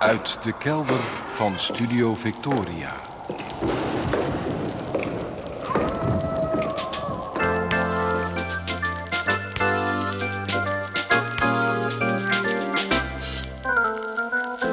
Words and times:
Uit 0.00 0.42
de 0.42 0.52
kelder 0.52 1.00
van 1.34 1.58
Studio 1.58 2.14
Victoria. 2.14 2.96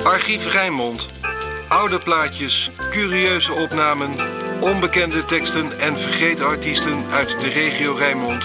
Archief 0.03 0.51
Rijnmond. 0.51 1.05
Oude 1.67 1.97
plaatjes, 1.97 2.71
curieuze 2.91 3.53
opnamen, 3.53 4.15
onbekende 4.61 5.25
teksten 5.25 5.79
en 5.79 5.97
vergeten 5.97 6.45
artiesten 6.45 7.05
uit 7.11 7.39
de 7.39 7.47
regio 7.47 7.93
Rijnmond. 7.93 8.43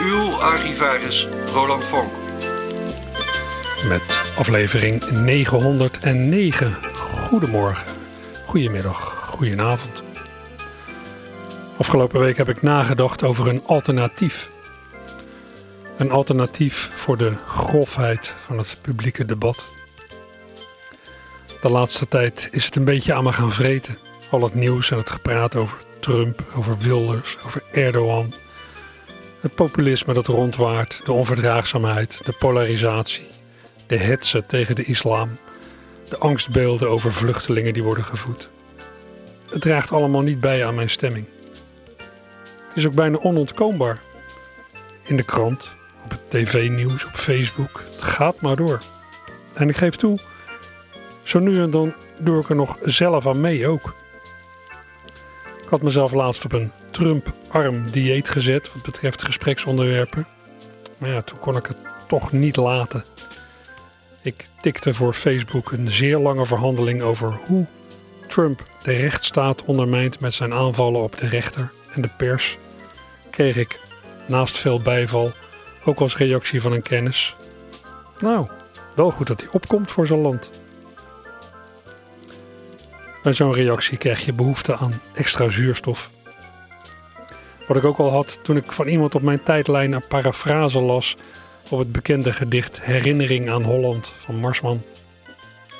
Uw 0.00 0.34
archivaris 0.34 1.26
Roland 1.52 1.84
Vonk. 1.84 2.12
Met 3.88 4.27
aflevering 4.38 5.10
909. 5.10 6.76
Goedemorgen, 7.28 7.86
goedemiddag, 8.46 9.28
goedenavond. 9.30 10.02
Afgelopen 11.76 12.20
week 12.20 12.36
heb 12.36 12.48
ik 12.48 12.62
nagedacht 12.62 13.22
over 13.22 13.48
een 13.48 13.62
alternatief. 13.66 14.50
Een 15.96 16.10
alternatief 16.10 16.90
voor 16.94 17.16
de 17.16 17.36
grofheid 17.46 18.34
van 18.38 18.58
het 18.58 18.78
publieke 18.82 19.24
debat. 19.24 19.66
De 21.60 21.70
laatste 21.70 22.08
tijd 22.08 22.48
is 22.50 22.64
het 22.64 22.76
een 22.76 22.84
beetje 22.84 23.14
aan 23.14 23.24
me 23.24 23.32
gaan 23.32 23.52
vreten. 23.52 23.98
Al 24.30 24.42
het 24.42 24.54
nieuws 24.54 24.90
en 24.90 24.96
het 24.96 25.10
gepraat 25.10 25.56
over 25.56 25.78
Trump, 26.00 26.44
over 26.54 26.78
Wilders, 26.78 27.36
over 27.44 27.62
Erdogan. 27.72 28.34
Het 29.40 29.54
populisme 29.54 30.14
dat 30.14 30.26
rondwaart, 30.26 31.00
de 31.04 31.12
onverdraagzaamheid, 31.12 32.20
de 32.24 32.32
polarisatie, 32.32 33.26
de 33.88 33.96
hetze 33.96 34.46
tegen 34.46 34.74
de 34.74 34.84
islam, 34.84 35.38
de 36.08 36.18
angstbeelden 36.18 36.88
over 36.88 37.12
vluchtelingen 37.12 37.72
die 37.72 37.82
worden 37.82 38.04
gevoed. 38.04 38.50
Het 39.50 39.60
draagt 39.60 39.92
allemaal 39.92 40.22
niet 40.22 40.40
bij 40.40 40.66
aan 40.66 40.74
mijn 40.74 40.90
stemming. 40.90 41.26
Het 42.68 42.76
is 42.76 42.86
ook 42.86 42.94
bijna 42.94 43.18
onontkoombaar. 43.18 44.00
In 45.02 45.16
de 45.16 45.22
krant, 45.22 45.70
op 46.04 46.10
het 46.10 46.30
tv-nieuws, 46.30 47.04
op 47.04 47.14
Facebook. 47.14 47.84
Het 47.94 48.02
gaat 48.02 48.40
maar 48.40 48.56
door. 48.56 48.82
En 49.54 49.68
ik 49.68 49.76
geef 49.76 49.96
toe, 49.96 50.18
zo 51.22 51.38
nu 51.38 51.62
en 51.62 51.70
dan 51.70 51.94
doe 52.20 52.40
ik 52.40 52.48
er 52.48 52.56
nog 52.56 52.78
zelf 52.82 53.26
aan 53.26 53.40
mee 53.40 53.68
ook. 53.68 53.94
Ik 55.62 55.68
had 55.68 55.82
mezelf 55.82 56.12
laatst 56.12 56.44
op 56.44 56.52
een 56.52 56.72
Trump-arm 56.90 57.90
dieet 57.90 58.28
gezet 58.28 58.72
wat 58.72 58.82
betreft 58.82 59.22
gespreksonderwerpen. 59.22 60.26
Maar 60.98 61.10
ja, 61.10 61.22
toen 61.22 61.38
kon 61.38 61.56
ik 61.56 61.66
het 61.66 61.76
toch 62.08 62.32
niet 62.32 62.56
laten. 62.56 63.04
Ik 64.28 64.48
tikte 64.60 64.94
voor 64.94 65.14
Facebook 65.14 65.72
een 65.72 65.90
zeer 65.90 66.18
lange 66.18 66.46
verhandeling 66.46 67.02
over 67.02 67.40
hoe 67.46 67.66
Trump 68.26 68.62
de 68.82 68.92
rechtsstaat 68.92 69.64
ondermijnt 69.64 70.20
met 70.20 70.34
zijn 70.34 70.52
aanvallen 70.52 71.02
op 71.02 71.16
de 71.16 71.28
rechter 71.28 71.70
en 71.90 72.02
de 72.02 72.10
pers. 72.16 72.58
Kreeg 73.30 73.56
ik, 73.56 73.80
naast 74.26 74.58
veel 74.58 74.80
bijval, 74.80 75.32
ook 75.84 76.00
als 76.00 76.16
reactie 76.16 76.60
van 76.60 76.72
een 76.72 76.82
kennis. 76.82 77.36
Nou, 78.20 78.48
wel 78.94 79.10
goed 79.10 79.26
dat 79.26 79.40
hij 79.40 79.50
opkomt 79.52 79.90
voor 79.90 80.06
zijn 80.06 80.20
land. 80.20 80.50
Bij 83.22 83.32
zo'n 83.32 83.52
reactie 83.52 83.98
krijg 83.98 84.24
je 84.24 84.32
behoefte 84.32 84.76
aan 84.76 85.00
extra 85.14 85.50
zuurstof. 85.50 86.10
Wat 87.66 87.76
ik 87.76 87.84
ook 87.84 87.98
al 87.98 88.10
had 88.10 88.38
toen 88.42 88.56
ik 88.56 88.72
van 88.72 88.86
iemand 88.86 89.14
op 89.14 89.22
mijn 89.22 89.42
tijdlijn 89.42 89.92
een 89.92 90.06
parafrase 90.08 90.80
las 90.80 91.16
op 91.68 91.78
het 91.78 91.92
bekende 91.92 92.32
gedicht 92.32 92.82
Herinnering 92.82 93.50
aan 93.50 93.62
Holland 93.62 94.12
van 94.16 94.36
Marsman. 94.36 94.82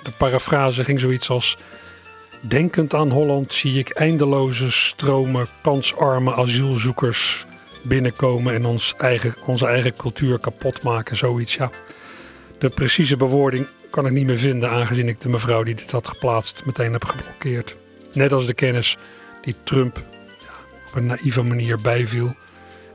De 0.02 0.10
parafrase 0.10 0.84
ging 0.84 1.00
zoiets 1.00 1.30
als: 1.30 1.56
Denkend 2.40 2.94
aan 2.94 3.10
Holland 3.10 3.52
zie 3.52 3.78
ik 3.78 3.88
eindeloze 3.88 4.70
stromen 4.70 5.46
kansarme 5.62 6.34
asielzoekers 6.34 7.46
binnenkomen 7.82 8.54
en 8.54 8.64
ons 8.64 8.94
eigen, 8.98 9.34
onze 9.46 9.66
eigen 9.66 9.96
cultuur 9.96 10.38
kapot 10.38 10.82
maken. 10.82 11.16
Zoiets, 11.16 11.54
ja. 11.54 11.70
De 12.58 12.68
precieze 12.68 13.16
bewoording 13.16 13.68
kan 13.90 14.06
ik 14.06 14.12
niet 14.12 14.26
meer 14.26 14.38
vinden, 14.38 14.70
aangezien 14.70 15.08
ik 15.08 15.20
de 15.20 15.28
mevrouw 15.28 15.62
die 15.62 15.74
dit 15.74 15.90
had 15.90 16.08
geplaatst 16.08 16.64
meteen 16.64 16.92
heb 16.92 17.04
geblokkeerd. 17.04 17.76
Net 18.12 18.32
als 18.32 18.46
de 18.46 18.54
kennis 18.54 18.96
die 19.40 19.54
Trump 19.62 19.98
op 20.88 20.94
een 20.94 21.06
naïeve 21.06 21.42
manier 21.42 21.80
bijviel. 21.80 22.34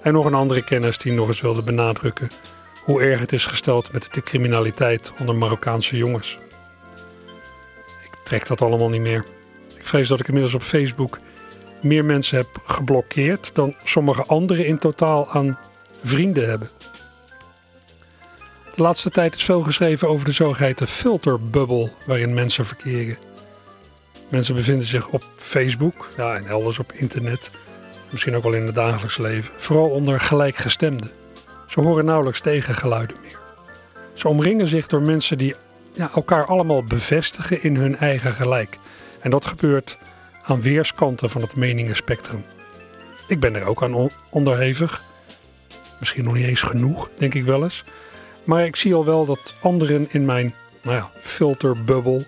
En 0.01 0.13
nog 0.13 0.25
een 0.25 0.33
andere 0.33 0.63
kennis 0.63 0.97
die 0.97 1.11
nog 1.11 1.27
eens 1.27 1.41
wilde 1.41 1.61
benadrukken 1.61 2.29
hoe 2.83 3.01
erg 3.01 3.19
het 3.19 3.31
is 3.31 3.45
gesteld 3.45 3.91
met 3.91 4.07
de 4.11 4.21
criminaliteit 4.21 5.11
onder 5.19 5.35
Marokkaanse 5.35 5.97
jongens. 5.97 6.39
Ik 8.03 8.15
trek 8.23 8.47
dat 8.47 8.61
allemaal 8.61 8.89
niet 8.89 9.01
meer. 9.01 9.25
Ik 9.77 9.87
vrees 9.87 10.07
dat 10.07 10.19
ik 10.19 10.27
inmiddels 10.27 10.53
op 10.53 10.61
Facebook 10.61 11.19
meer 11.81 12.05
mensen 12.05 12.37
heb 12.37 12.47
geblokkeerd 12.65 13.55
dan 13.55 13.75
sommige 13.83 14.23
anderen 14.23 14.65
in 14.65 14.77
totaal 14.77 15.31
aan 15.31 15.59
vrienden 16.03 16.49
hebben. 16.49 16.69
De 18.75 18.81
laatste 18.81 19.09
tijd 19.09 19.35
is 19.35 19.43
veel 19.43 19.61
geschreven 19.61 20.07
over 20.07 20.25
de 20.25 20.31
zogeheten 20.31 20.87
filterbubble 20.87 21.91
waarin 22.05 22.33
mensen 22.33 22.65
verkeren. 22.65 23.17
Mensen 24.29 24.55
bevinden 24.55 24.85
zich 24.85 25.07
op 25.07 25.23
Facebook 25.35 26.09
ja, 26.17 26.35
en 26.35 26.45
elders 26.45 26.79
op 26.79 26.91
internet, 26.91 27.51
misschien 28.11 28.35
ook 28.35 28.43
wel 28.43 28.53
in 28.53 28.65
het 28.65 28.75
dagelijks 28.75 29.17
leven, 29.17 29.53
vooral 29.57 29.89
onder 29.89 30.19
gelijkgestemden. 30.19 31.11
Ze 31.73 31.81
horen 31.81 32.05
nauwelijks 32.05 32.41
tegengeluiden 32.41 33.17
meer. 33.21 33.39
Ze 34.13 34.27
omringen 34.27 34.67
zich 34.67 34.87
door 34.87 35.01
mensen 35.01 35.37
die 35.37 35.55
ja, 35.93 36.09
elkaar 36.15 36.45
allemaal 36.45 36.83
bevestigen 36.83 37.63
in 37.63 37.75
hun 37.75 37.95
eigen 37.95 38.33
gelijk. 38.33 38.77
En 39.19 39.31
dat 39.31 39.45
gebeurt 39.45 39.97
aan 40.43 40.61
weerskanten 40.61 41.29
van 41.29 41.41
het 41.41 41.55
meningenspectrum. 41.55 42.45
Ik 43.27 43.39
ben 43.39 43.55
er 43.55 43.65
ook 43.65 43.83
aan 43.83 44.09
onderhevig. 44.29 45.03
Misschien 45.99 46.23
nog 46.23 46.33
niet 46.33 46.45
eens 46.45 46.61
genoeg, 46.61 47.09
denk 47.17 47.33
ik 47.33 47.43
wel 47.43 47.63
eens. 47.63 47.83
Maar 48.43 48.65
ik 48.65 48.75
zie 48.75 48.93
al 48.93 49.05
wel 49.05 49.25
dat 49.25 49.55
anderen 49.61 50.07
in 50.11 50.25
mijn 50.25 50.53
nou 50.81 50.95
ja, 50.95 51.11
filterbubbel 51.21 52.23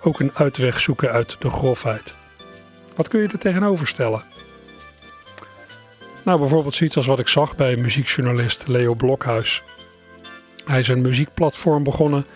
ook 0.00 0.20
een 0.20 0.34
uitweg 0.34 0.80
zoeken 0.80 1.10
uit 1.10 1.36
de 1.38 1.50
grofheid. 1.50 2.16
Wat 2.96 3.08
kun 3.08 3.20
je 3.20 3.28
er 3.28 3.38
tegenover 3.38 3.86
stellen? 3.86 4.33
Nou, 6.24 6.38
bijvoorbeeld 6.38 6.74
zoiets 6.74 6.96
als 6.96 7.06
wat 7.06 7.18
ik 7.18 7.28
zag 7.28 7.56
bij 7.56 7.76
muziekjournalist 7.76 8.66
Leo 8.66 8.94
Blokhuis. 8.94 9.62
Hij 10.64 10.80
is 10.80 10.88
een 10.88 11.02
muziekplatform 11.02 11.82
begonnen 11.82 12.26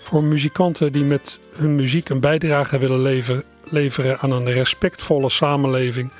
voor 0.00 0.24
muzikanten 0.24 0.92
die 0.92 1.04
met 1.04 1.38
hun 1.52 1.74
muziek 1.74 2.08
een 2.08 2.20
bijdrage 2.20 2.78
willen 2.78 3.02
leveren, 3.02 3.44
leveren 3.64 4.18
aan 4.18 4.30
een 4.30 4.52
respectvolle 4.52 5.30
samenleving 5.30 6.12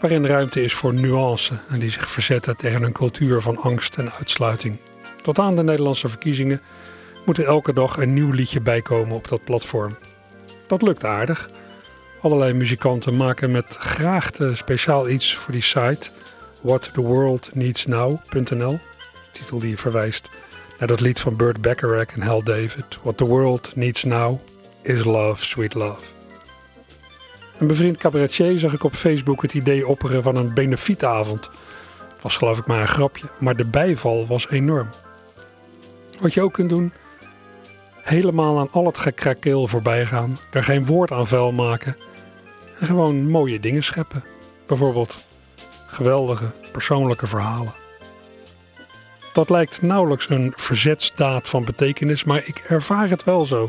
waarin 0.00 0.26
ruimte 0.26 0.62
is 0.62 0.74
voor 0.74 0.94
nuance 0.94 1.58
en 1.68 1.78
die 1.78 1.90
zich 1.90 2.10
verzetten 2.10 2.56
tegen 2.56 2.82
een 2.82 2.92
cultuur 2.92 3.40
van 3.40 3.56
angst 3.56 3.96
en 3.96 4.12
uitsluiting. 4.12 4.78
Tot 5.22 5.38
aan 5.38 5.56
de 5.56 5.62
Nederlandse 5.62 6.08
verkiezingen 6.08 6.62
moet 7.24 7.38
er 7.38 7.44
elke 7.44 7.72
dag 7.72 7.96
een 7.96 8.12
nieuw 8.12 8.30
liedje 8.30 8.60
bijkomen 8.60 9.16
op 9.16 9.28
dat 9.28 9.44
platform. 9.44 9.96
Dat 10.66 10.82
lukt 10.82 11.04
aardig. 11.04 11.50
Allerlei 12.20 12.52
muzikanten 12.52 13.16
maken 13.16 13.50
met 13.50 13.76
graagte 13.80 14.54
speciaal 14.54 15.08
iets 15.08 15.34
voor 15.34 15.52
die 15.52 15.62
site 15.62 16.10
whattheworldneedsnow.nl, 16.60 18.78
titel 19.32 19.58
die 19.58 19.78
verwijst 19.78 20.28
naar 20.78 20.88
dat 20.88 21.00
lied 21.00 21.20
van 21.20 21.36
Burt 21.36 21.60
Bacharach 21.60 22.06
en 22.06 22.22
Hal 22.22 22.42
David. 22.42 22.98
What 23.02 23.16
the 23.16 23.26
world 23.26 23.76
needs 23.76 24.04
now 24.04 24.40
is 24.82 25.04
love, 25.04 25.44
sweet 25.44 25.74
love. 25.74 26.00
Een 27.58 27.66
bevriend 27.66 27.96
cabaretier 27.96 28.58
zag 28.58 28.72
ik 28.72 28.84
op 28.84 28.94
Facebook 28.94 29.42
het 29.42 29.54
idee 29.54 29.86
opperen 29.86 30.22
van 30.22 30.36
een 30.36 30.54
benefietavond. 30.54 31.50
Het 32.12 32.22
was 32.22 32.36
geloof 32.36 32.58
ik 32.58 32.66
maar 32.66 32.80
een 32.80 32.88
grapje, 32.88 33.28
maar 33.38 33.56
de 33.56 33.66
bijval 33.66 34.26
was 34.26 34.50
enorm. 34.50 34.88
Wat 36.20 36.34
je 36.34 36.42
ook 36.42 36.52
kunt 36.52 36.68
doen, 36.68 36.92
helemaal 38.02 38.58
aan 38.58 38.70
al 38.70 38.86
het 38.86 38.98
gekrakeel 38.98 39.66
voorbij 39.66 40.06
gaan, 40.06 40.38
er 40.50 40.64
geen 40.64 40.86
woord 40.86 41.10
aan 41.10 41.26
vuil 41.26 41.52
maken 41.52 41.96
en 42.78 42.86
gewoon 42.86 43.30
mooie 43.30 43.60
dingen 43.60 43.82
scheppen. 43.82 44.24
Bijvoorbeeld 44.66 45.18
geweldige 45.98 46.52
persoonlijke 46.72 47.26
verhalen. 47.26 47.74
Dat 49.32 49.50
lijkt 49.50 49.82
nauwelijks 49.82 50.30
een 50.30 50.52
verzetsdaad 50.56 51.48
van 51.48 51.64
betekenis, 51.64 52.24
maar 52.24 52.42
ik 52.46 52.58
ervaar 52.58 53.08
het 53.08 53.24
wel 53.24 53.44
zo. 53.44 53.68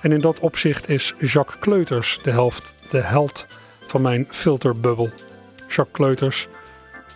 En 0.00 0.12
in 0.12 0.20
dat 0.20 0.40
opzicht 0.40 0.88
is 0.88 1.14
Jacques 1.18 1.58
Kleuters 1.60 2.18
de, 2.22 2.30
helft, 2.30 2.74
de 2.88 3.00
held 3.00 3.46
van 3.86 4.02
mijn 4.02 4.26
filterbubbel. 4.30 5.10
Jacques 5.56 5.92
Kleuters, 5.92 6.48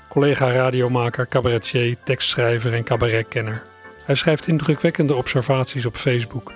collega 0.08 0.50
radiomaker, 0.52 1.28
cabaretier, 1.28 1.96
tekstschrijver 2.04 2.75
en 2.75 2.84
cabaretkenner. 2.84 3.62
Hij 4.04 4.14
schrijft 4.14 4.46
indrukwekkende 4.46 5.14
observaties 5.14 5.87
op 5.87 5.96
Facebook, 5.96 6.52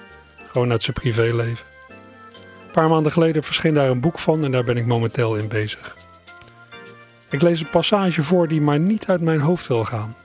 gewoon 0.47 0.71
uit 0.71 0.83
zijn 0.83 0.97
privéleven. 0.97 1.67
Een 1.89 2.71
paar 2.73 2.89
maanden 2.89 3.13
geleden 3.13 3.43
verscheen 3.43 3.75
daar 3.75 3.89
een 3.89 4.01
boek 4.01 4.19
van 4.19 4.45
en 4.45 4.51
daar 4.51 4.65
ben 4.65 4.77
ik 4.77 4.87
momenteel 4.87 5.37
in 5.37 5.49
bezig. 5.49 5.97
Ik 7.31 7.43
lees 7.43 7.61
een 7.61 7.71
passage 7.71 8.23
voor 8.23 8.49
die 8.49 8.61
maar 8.61 8.79
niet 8.79 9.09
uit 9.09 9.21
mijn 9.21 9.41
hoofd 9.41 9.67
wil 9.67 9.85
gaan. 9.85 10.17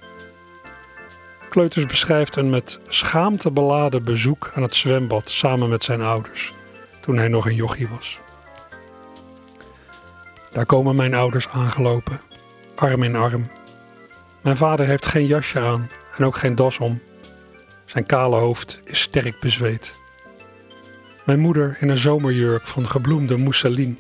Kleuters 1.50 1.86
beschrijft 1.86 2.36
een 2.36 2.50
met 2.50 2.80
schaamte 2.88 3.52
beladen 3.52 4.04
bezoek 4.04 4.52
aan 4.54 4.62
het 4.62 4.75
zwembad 4.75 5.30
samen 5.30 5.69
met 5.69 5.84
zijn 5.84 6.02
ouders, 6.02 6.54
toen 7.02 7.18
hij 7.18 7.28
nog 7.28 7.46
een 7.46 7.56
jochie 7.56 7.88
was. 7.88 8.19
Daar 10.52 10.66
komen 10.66 10.96
mijn 10.96 11.13
ouders 11.13 11.48
aangelopen, 11.48 12.22
arm 12.75 13.04
in 13.04 13.16
arm. 13.16 13.48
Mijn 14.42 14.58
vader 14.58 14.86
heeft 14.86 15.06
geen 15.06 15.25
jasje 15.25 15.60
aan 15.60 15.90
en 16.18 16.25
ook 16.25 16.38
geen 16.38 16.56
das 16.56 16.78
om. 16.78 17.01
Zijn 17.86 18.06
kale 18.06 18.36
hoofd 18.36 18.80
is 18.84 19.00
sterk 19.01 19.40
bezweet. 19.40 19.96
Mijn 21.25 21.40
moeder 21.40 21.78
in 21.80 21.90
een 21.90 21.98
zomerjurk 21.98 22.68
van 22.68 22.88
gebloemde 22.88 23.38
mousseline. 23.38 23.96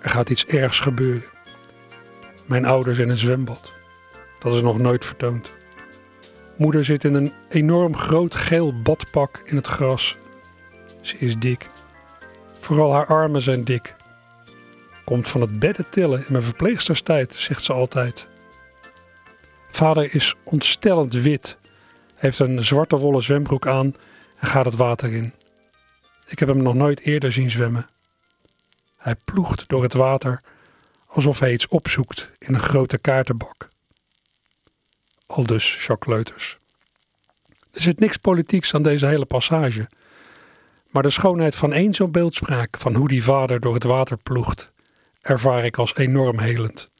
Er 0.00 0.10
gaat 0.10 0.30
iets 0.30 0.46
ergs 0.46 0.80
gebeuren. 0.80 1.37
Mijn 2.48 2.64
ouders 2.64 2.98
in 2.98 3.08
een 3.08 3.16
zwembad. 3.16 3.72
Dat 4.38 4.54
is 4.54 4.62
nog 4.62 4.78
nooit 4.78 5.04
vertoond. 5.04 5.50
Moeder 6.56 6.84
zit 6.84 7.04
in 7.04 7.14
een 7.14 7.32
enorm 7.48 7.96
groot 7.96 8.34
geel 8.34 8.82
badpak 8.82 9.40
in 9.44 9.56
het 9.56 9.66
gras. 9.66 10.16
Ze 11.00 11.18
is 11.18 11.36
dik. 11.38 11.68
Vooral 12.58 12.92
haar 12.92 13.06
armen 13.06 13.42
zijn 13.42 13.64
dik. 13.64 13.96
Komt 15.04 15.28
van 15.28 15.40
het 15.40 15.58
bedden 15.58 15.90
tillen 15.90 16.18
in 16.18 16.32
mijn 16.32 16.44
verpleegsterstijd, 16.44 17.34
zegt 17.34 17.62
ze 17.62 17.72
altijd. 17.72 18.26
Vader 19.70 20.14
is 20.14 20.34
ontstellend 20.44 21.14
wit, 21.14 21.56
heeft 22.14 22.38
een 22.38 22.64
zwarte 22.64 22.96
wollen 22.96 23.22
zwembroek 23.22 23.66
aan 23.66 23.94
en 24.38 24.48
gaat 24.48 24.64
het 24.64 24.76
water 24.76 25.12
in. 25.12 25.32
Ik 26.26 26.38
heb 26.38 26.48
hem 26.48 26.62
nog 26.62 26.74
nooit 26.74 27.00
eerder 27.00 27.32
zien 27.32 27.50
zwemmen. 27.50 27.86
Hij 28.96 29.16
ploegt 29.24 29.68
door 29.68 29.82
het 29.82 29.94
water 29.94 30.42
alsof 31.08 31.38
hij 31.38 31.52
iets 31.52 31.68
opzoekt 31.68 32.30
in 32.38 32.54
een 32.54 32.60
grote 32.60 32.98
kaartenbak. 32.98 33.68
Aldus 35.26 35.86
Jacques 35.86 36.14
Leuters. 36.14 36.56
Er 37.70 37.82
zit 37.82 38.00
niks 38.00 38.16
politieks 38.16 38.74
aan 38.74 38.82
deze 38.82 39.06
hele 39.06 39.26
passage. 39.26 39.88
Maar 40.90 41.02
de 41.02 41.10
schoonheid 41.10 41.54
van 41.54 41.72
één 41.72 41.94
zo'n 41.94 42.12
beeldspraak 42.12 42.78
van 42.78 42.94
hoe 42.94 43.08
die 43.08 43.24
vader 43.24 43.60
door 43.60 43.74
het 43.74 43.82
water 43.82 44.16
ploegt, 44.16 44.72
ervaar 45.20 45.64
ik 45.64 45.76
als 45.76 45.96
enorm 45.96 46.38
helend. 46.38 46.90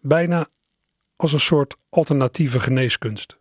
Bijna 0.00 0.46
als 1.16 1.32
een 1.32 1.40
soort 1.40 1.76
alternatieve 1.88 2.60
geneeskunst. 2.60 3.36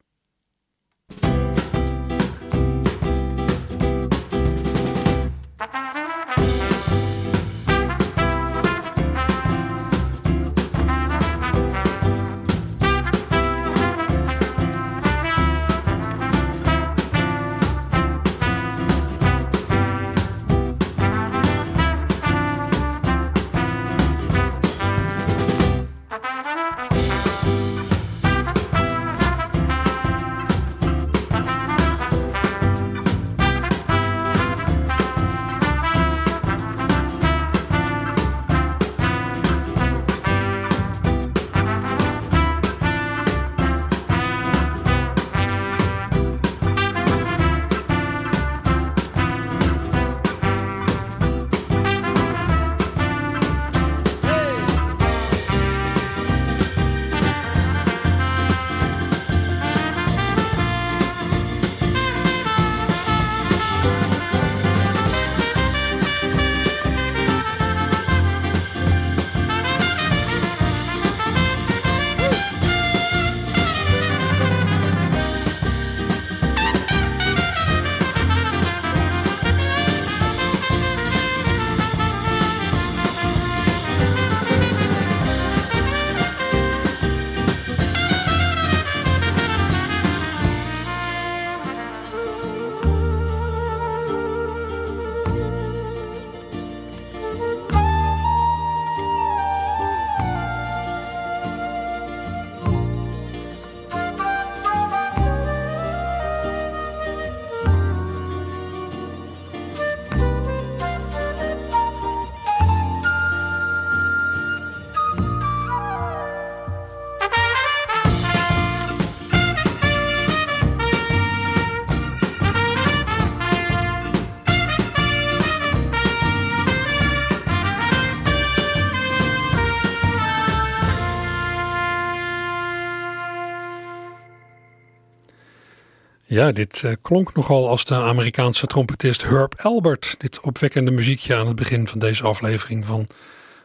Dit 136.51 136.81
uh, 136.85 136.91
klonk 137.01 137.33
nogal 137.33 137.69
als 137.69 137.85
de 137.85 137.95
Amerikaanse 137.95 138.67
trompetist 138.67 139.23
Herb 139.23 139.53
Albert. 139.57 140.15
Dit 140.17 140.39
opwekkende 140.39 140.91
muziekje 140.91 141.35
aan 141.35 141.47
het 141.47 141.55
begin 141.55 141.87
van 141.87 141.99
deze 141.99 142.23
aflevering 142.23 142.85
van 142.85 143.07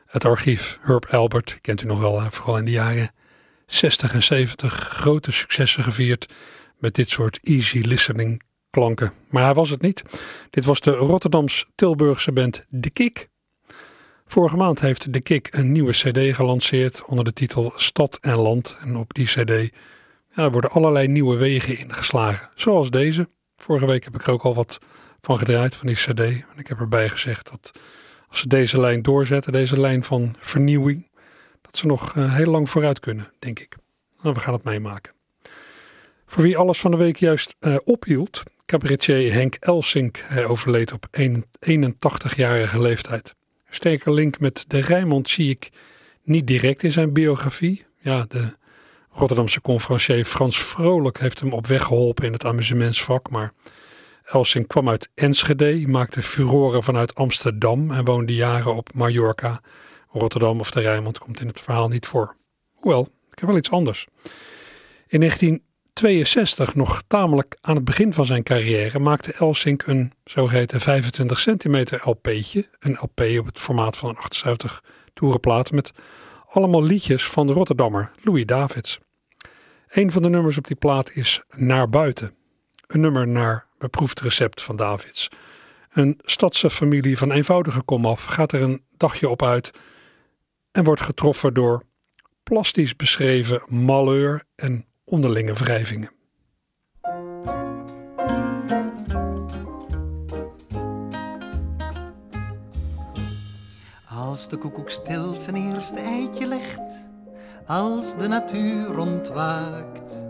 het 0.06 0.25
archief. 0.25 0.78
Herb 0.82 1.04
Albert, 1.04 1.58
kent 1.61 1.82
u 1.82 1.87
nog 1.87 2.00
wel, 2.00 2.20
vooral 2.30 2.58
in 2.58 2.64
de 2.64 2.70
jaren 2.70 3.11
60 3.66 4.14
en 4.14 4.23
70 4.23 4.75
grote 4.75 5.32
successen 5.32 5.82
gevierd 5.82 6.32
met 6.78 6.94
dit 6.94 7.08
soort 7.08 7.38
easy 7.42 7.78
listening 7.78 8.42
klanken. 8.70 9.12
Maar 9.28 9.44
hij 9.44 9.54
was 9.54 9.70
het 9.70 9.82
niet. 9.82 10.02
Dit 10.50 10.64
was 10.64 10.80
de 10.80 10.90
Rotterdams-Tilburgse 10.90 12.32
band 12.32 12.64
De 12.68 12.90
Kik. 12.90 13.28
Vorige 14.26 14.56
maand 14.56 14.80
heeft 14.80 15.12
De 15.12 15.20
Kik 15.20 15.49
een 15.50 15.73
nieuwe 15.73 15.92
cd 15.92 16.35
gelanceerd 16.35 17.04
onder 17.04 17.25
de 17.25 17.32
titel 17.32 17.73
Stad 17.76 18.18
en 18.20 18.37
Land. 18.37 18.76
En 18.80 18.97
op 18.97 19.14
die 19.14 19.26
cd 19.26 19.73
er 20.45 20.50
worden 20.50 20.71
allerlei 20.71 21.09
nieuwe 21.09 21.37
wegen 21.37 21.78
ingeslagen, 21.78 22.49
zoals 22.54 22.90
deze. 22.90 23.28
Vorige 23.57 23.87
week 23.87 24.04
heb 24.04 24.14
ik 24.14 24.26
er 24.26 24.33
ook 24.33 24.42
al 24.42 24.54
wat 24.54 24.78
van 25.21 25.38
gedraaid, 25.38 25.75
van 25.75 25.87
die 25.87 25.97
cd. 25.97 26.21
En 26.21 26.57
ik 26.57 26.66
heb 26.66 26.80
erbij 26.80 27.09
gezegd 27.09 27.50
dat 27.50 27.73
als 28.28 28.38
ze 28.38 28.49
deze 28.49 28.80
lijn 28.80 29.02
doorzetten, 29.02 29.52
deze 29.52 29.80
lijn 29.80 30.04
van 30.04 30.37
vernieuwing, 30.40 31.11
dat 31.62 31.76
ze 31.76 31.87
nog 31.87 32.14
uh, 32.14 32.35
heel 32.35 32.50
lang 32.50 32.71
vooruit 32.71 33.00
kunnen, 33.00 33.33
denk 33.38 33.59
ik. 33.59 33.76
Nou, 34.23 34.35
we 34.35 34.40
gaan 34.40 34.54
het 34.54 34.64
meemaken. 34.64 35.12
Voor 36.26 36.42
wie 36.42 36.57
alles 36.57 36.78
van 36.78 36.90
de 36.90 36.97
week 36.97 37.16
juist 37.16 37.57
uh, 37.61 37.76
ophield, 37.85 38.42
cabaretier 38.66 39.33
Henk 39.33 39.54
Elsink. 39.54 40.25
Hij 40.25 40.47
overleed 40.47 40.92
op 40.92 41.07
81-jarige 41.21 42.80
leeftijd. 42.80 43.35
Sterke 43.71 44.12
link 44.12 44.40
met 44.40 44.64
de 44.68 44.80
Rijnmond 44.80 45.28
zie 45.28 45.50
ik 45.50 45.71
niet 46.23 46.47
direct 46.47 46.83
in 46.83 46.92
zijn 46.92 47.12
biografie. 47.12 47.87
Ja, 48.00 48.25
de 48.28 48.57
Rotterdamse 49.19 49.61
conferencier 49.61 50.25
Frans 50.25 50.59
Vrolijk 50.59 51.21
heeft 51.21 51.41
hem 51.41 51.53
op 51.53 51.67
weg 51.67 51.83
geholpen 51.83 52.25
in 52.25 52.33
het 52.33 52.45
amusementsvak. 52.45 53.31
Maar 53.31 53.53
Elsing 54.25 54.67
kwam 54.67 54.89
uit 54.89 55.09
Enschede, 55.15 55.85
maakte 55.87 56.23
furoren 56.23 56.83
vanuit 56.83 57.15
Amsterdam 57.15 57.91
en 57.91 58.05
woonde 58.05 58.35
jaren 58.35 58.75
op 58.75 58.95
Mallorca. 58.95 59.61
Rotterdam 60.09 60.61
of 60.61 60.71
de 60.71 60.81
Rijnmond 60.81 61.19
komt 61.19 61.41
in 61.41 61.47
het 61.47 61.61
verhaal 61.61 61.89
niet 61.89 62.07
voor. 62.07 62.35
Hoewel, 62.75 63.09
ik 63.31 63.39
heb 63.39 63.49
wel 63.49 63.59
iets 63.59 63.71
anders. 63.71 64.07
In 65.07 65.21
1962, 65.21 66.75
nog 66.75 67.03
tamelijk 67.07 67.59
aan 67.61 67.75
het 67.75 67.85
begin 67.85 68.15
van 68.15 68.27
zijn 68.27 68.43
carrière, 68.43 68.99
maakte 68.99 69.33
Elsink 69.33 69.87
een 69.87 70.13
zogeheten 70.25 70.81
25 70.81 71.39
centimeter 71.39 72.09
LP'tje. 72.09 72.69
Een 72.79 72.99
LP 73.01 73.21
op 73.39 73.47
het 73.47 73.59
formaat 73.59 73.97
van 73.97 74.09
een 74.09 74.17
78 74.17 74.83
toerenplaat 75.15 75.71
met 75.71 75.93
allemaal 76.49 76.83
liedjes 76.83 77.25
van 77.25 77.47
de 77.47 77.53
Rotterdammer 77.53 78.11
Louis 78.23 78.47
Davids. 78.47 78.99
Een 79.88 80.12
van 80.12 80.23
de 80.23 80.28
nummers 80.28 80.59
op 80.59 80.66
die 80.66 80.76
plaat 80.76 81.11
is 81.11 81.42
Naar 81.57 81.88
Buiten. 81.88 82.35
Een 82.87 83.00
nummer 83.00 83.28
naar 83.28 83.66
beproefd 83.78 84.21
recept 84.21 84.62
van 84.62 84.76
Davids. 84.76 85.28
Een 85.90 86.18
stadse 86.23 86.71
familie 86.71 87.18
van 87.18 87.33
eenvoudige 87.33 87.83
komaf 87.83 88.25
gaat 88.25 88.52
er 88.52 88.62
een 88.62 88.85
dagje 88.97 89.28
op 89.28 89.42
uit 89.42 89.71
en 90.73 90.85
wordt 90.85 91.00
getroffen 91.00 91.54
door 91.54 91.83
plastisch 92.42 92.97
beschreven 92.97 93.62
malheur 93.66 94.45
en 94.54 94.87
onderlinge 95.04 95.52
wrijvingen. 95.52 96.11
Als 104.09 104.49
de 104.49 104.57
koekoek 104.57 104.90
stil 104.90 105.35
zijn 105.35 105.57
eerste 105.57 106.00
eitje 106.00 106.47
legt, 106.47 107.08
als 107.69 108.17
de 108.17 108.29
natuur 108.29 108.99
ontwaakt, 108.99 110.27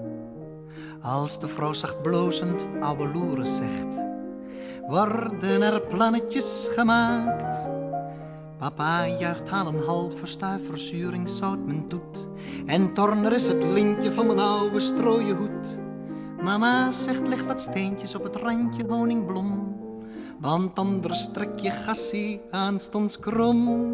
als 1.02 1.40
de 1.40 1.48
vrouw 1.48 1.72
zacht 1.72 2.02
blozend 2.02 2.66
ouwe 2.80 3.08
loeren 3.08 3.46
zegt, 3.46 3.96
worden 4.88 5.62
er 5.62 5.80
plannetjes 5.80 6.68
gemaakt. 6.74 7.70
Papa 8.58 9.06
juicht 9.06 9.48
haal 9.48 9.66
een 9.66 9.82
halve 9.86 10.26
stuif 10.26 10.66
verzuring 10.66 11.28
zout 11.28 11.66
men 11.66 11.86
doet. 11.86 12.28
En 12.66 12.94
Torner 12.94 13.32
is 13.32 13.46
het 13.46 13.62
lintje 13.62 14.12
van 14.12 14.26
mijn 14.26 14.38
oude 14.38 14.80
strooien 14.80 15.36
hoed. 15.36 15.78
Mama 16.42 16.92
zegt 16.92 17.28
leg 17.28 17.44
wat 17.44 17.60
steentjes 17.60 18.14
op 18.14 18.22
het 18.22 18.36
randje 18.36 18.84
honingblom. 18.88 19.76
Want 20.40 20.78
anders 20.78 21.28
trek 21.32 21.58
je 21.58 21.70
gassie 21.70 22.40
aanstonds 22.50 23.18
krom. 23.18 23.86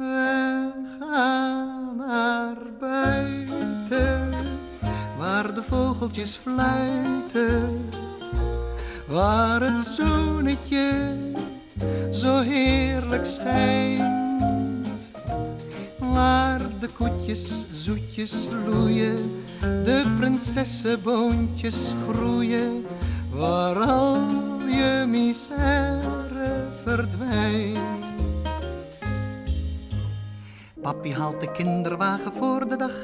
We 0.00 0.70
gaan 1.00 1.96
naar 1.96 2.56
buiten, 2.78 4.34
waar 5.18 5.54
de 5.54 5.62
vogeltjes 5.62 6.40
fluiten. 6.42 7.88
Waar 9.06 9.60
het 9.60 9.82
zonnetje 9.82 11.16
zo 12.12 12.40
heerlijk 12.40 13.26
schijnt. 13.26 15.12
Waar 15.98 16.60
de 16.80 16.88
koetjes 16.98 17.64
zoetjes 17.72 18.48
loeien, 18.64 19.42
de 19.60 20.14
prinsessenboontjes 20.18 21.94
groeien, 22.08 22.86
waar 23.30 23.76
al 23.76 24.18
je 24.68 25.04
misère 25.08 26.00
verdwijnt. 26.84 28.09
Papi 30.82 31.12
haalt 31.12 31.40
de 31.40 31.52
kinderwagen 31.52 32.32
voor 32.32 32.68
de 32.68 32.76
dag, 32.76 32.94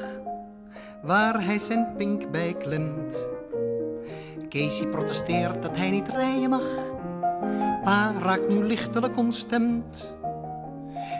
waar 1.01 1.45
hij 1.45 1.59
zijn 1.59 1.93
pink 1.97 2.31
bij 2.31 2.55
klemt. 2.59 3.27
Casey 4.49 4.87
protesteert 4.87 5.61
dat 5.61 5.77
hij 5.77 5.89
niet 5.89 6.07
rijden 6.07 6.49
mag 6.49 6.95
Pa 7.87 8.13
raakt 8.19 8.47
nu 8.47 8.63
lichtelijk 8.63 9.17
ontstemd. 9.17 10.17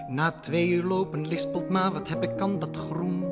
Na 0.07 0.31
twee 0.31 0.69
uur 0.69 0.83
lopen 0.83 1.27
lispelt 1.27 1.69
ma, 1.69 1.91
wat 1.91 2.07
heb 2.07 2.23
ik 2.23 2.41
aan 2.41 2.59
dat 2.59 2.77
groen? 2.77 3.25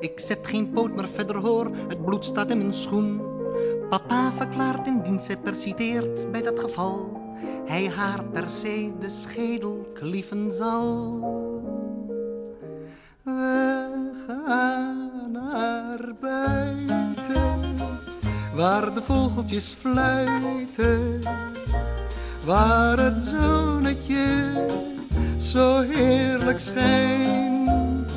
Ik 0.00 0.20
zet 0.20 0.38
geen 0.42 0.70
poot 0.70 0.94
meer 0.94 1.08
verder 1.08 1.36
hoor, 1.36 1.70
het 1.88 2.04
bloed 2.04 2.24
staat 2.24 2.50
in 2.50 2.58
mijn 2.58 2.74
schoen. 2.74 3.20
Papa 3.88 4.32
verklaart 4.32 4.86
in 4.86 5.00
dienst, 5.02 5.26
hij 5.26 5.36
persiteert 5.36 6.30
bij 6.30 6.42
dat 6.42 6.60
geval. 6.60 7.20
Hij 7.64 7.88
haar 7.88 8.24
per 8.24 8.50
se 8.50 8.92
de 9.00 9.08
schedel 9.08 9.90
klieven 9.94 10.52
zal. 10.52 11.20
Waar 18.62 18.94
de 18.94 19.02
vogeltjes 19.02 19.76
fluiten 19.80 21.20
waar 22.44 22.98
het 22.98 23.22
zonnetje 23.22 24.26
zo 25.38 25.80
heerlijk 25.80 26.60
schijnt. 26.60 28.12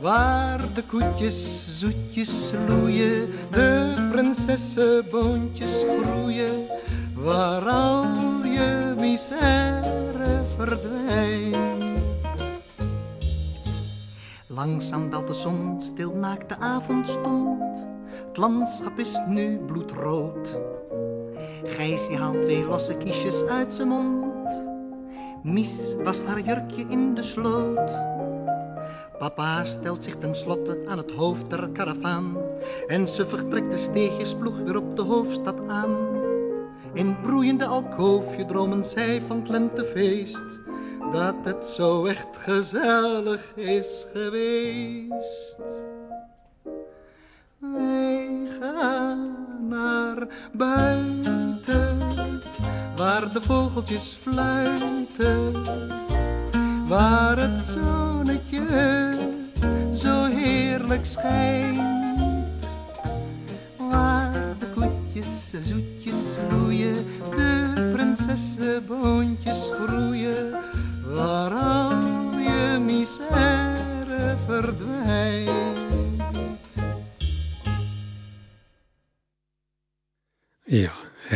Waar 0.00 0.60
de 0.74 0.82
koetjes 0.82 1.66
zoetjes 1.78 2.52
loeien, 2.68 3.28
de 3.50 3.94
prinsessenboontjes 4.12 5.84
groeien, 6.02 6.66
waar 7.14 7.68
al 7.68 8.04
je 8.44 8.94
misère 8.98 10.42
verdwijnt. 10.56 11.92
Langzaam 14.46 15.10
daalt 15.10 15.26
de 15.26 15.34
zon, 15.34 15.76
stil 15.80 16.14
naakt 16.14 16.48
de 16.48 16.58
avond 16.58 17.08
stond. 17.08 17.63
Het 18.34 18.42
landschap 18.42 18.98
is 18.98 19.18
nu 19.28 19.58
bloedrood 19.58 20.60
Gijsje 21.64 22.16
haalt 22.16 22.42
twee 22.42 22.64
losse 22.64 22.96
kiesjes 22.96 23.44
uit 23.44 23.74
zijn 23.74 23.88
mond. 23.88 24.68
Mies 25.42 25.94
wast 26.02 26.26
haar 26.26 26.40
jurkje 26.40 26.84
in 26.88 27.14
de 27.14 27.22
sloot. 27.22 27.92
Papa 29.18 29.64
stelt 29.64 30.04
zich 30.04 30.16
tenslotte 30.16 30.82
aan 30.86 30.98
het 30.98 31.10
hoofd 31.10 31.50
der 31.50 31.68
karavaan. 31.68 32.36
En 32.86 33.08
ze 33.08 33.26
vertrekt 33.26 33.70
de 33.70 33.78
steegjesploeg 33.78 34.58
weer 34.58 34.76
op 34.76 34.96
de 34.96 35.02
hoofdstad 35.02 35.68
aan. 35.68 35.96
In 36.92 37.20
broeiende 37.20 37.66
alkoofje 37.66 38.44
dromen 38.44 38.84
zij 38.84 39.22
van 39.26 39.38
het 39.38 39.48
lentefeest. 39.48 40.60
Dat 41.12 41.34
het 41.42 41.66
zo 41.66 42.04
echt 42.04 42.38
gezellig 42.38 43.52
is 43.56 44.06
geweest. 44.12 45.84
Wij 47.72 48.30
gaan 48.60 49.36
naar 49.68 50.26
buiten, 50.52 51.98
waar 52.96 53.32
de 53.32 53.42
vogeltjes 53.42 54.16
fluiten, 54.20 55.52
waar 56.86 57.38
het 57.38 57.60
zonnetje 57.60 58.62
zo 59.94 60.24
heerlijk 60.24 61.06
schijnt, 61.06 61.78
waar 63.90 64.32
de 64.58 64.66
koetjes 64.74 65.50
zoetjes 65.62 66.36
loeien, 66.50 67.06
de 67.36 67.90
prinsessenboontjes 67.92 69.70
groeien, 69.78 70.52
waar 71.14 71.52
al 71.52 71.90
je 72.38 72.78
misère 72.84 74.36
verdwijnt. 74.46 75.13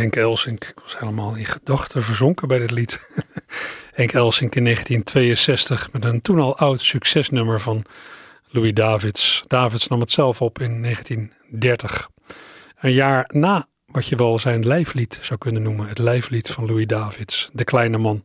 Henk 0.09 0.27
Elsink. 0.27 0.65
Ik 0.65 0.81
was 0.83 0.99
helemaal 0.99 1.35
in 1.35 1.45
gedachten 1.45 2.03
verzonken 2.03 2.49
bij 2.49 2.59
dit 2.59 2.71
lied. 2.71 3.11
Henk 3.99 4.12
Elsink 4.12 4.55
in 4.55 4.65
1962 4.65 5.93
met 5.93 6.05
een 6.05 6.23
toen 6.23 6.38
al 6.38 6.57
oud 6.57 6.81
succesnummer 6.81 7.61
van 7.61 7.85
Louis 8.47 8.75
Davids. 8.75 9.45
Davids 9.47 9.88
nam 9.88 10.00
het 10.00 10.11
zelf 10.11 10.43
op 10.43 10.59
in 10.59 10.83
1930. 10.83 12.09
Een 12.81 12.93
jaar 12.93 13.31
na 13.33 13.67
wat 13.87 14.07
je 14.07 14.17
wel 14.17 14.38
zijn 14.38 14.67
lijflied 14.67 15.19
zou 15.21 15.38
kunnen 15.38 15.62
noemen. 15.62 15.88
Het 15.88 15.99
lijflied 15.99 16.50
van 16.50 16.67
Louis 16.67 16.87
Davids, 16.87 17.50
De 17.53 17.65
Kleine 17.65 17.99
Man. 17.99 18.25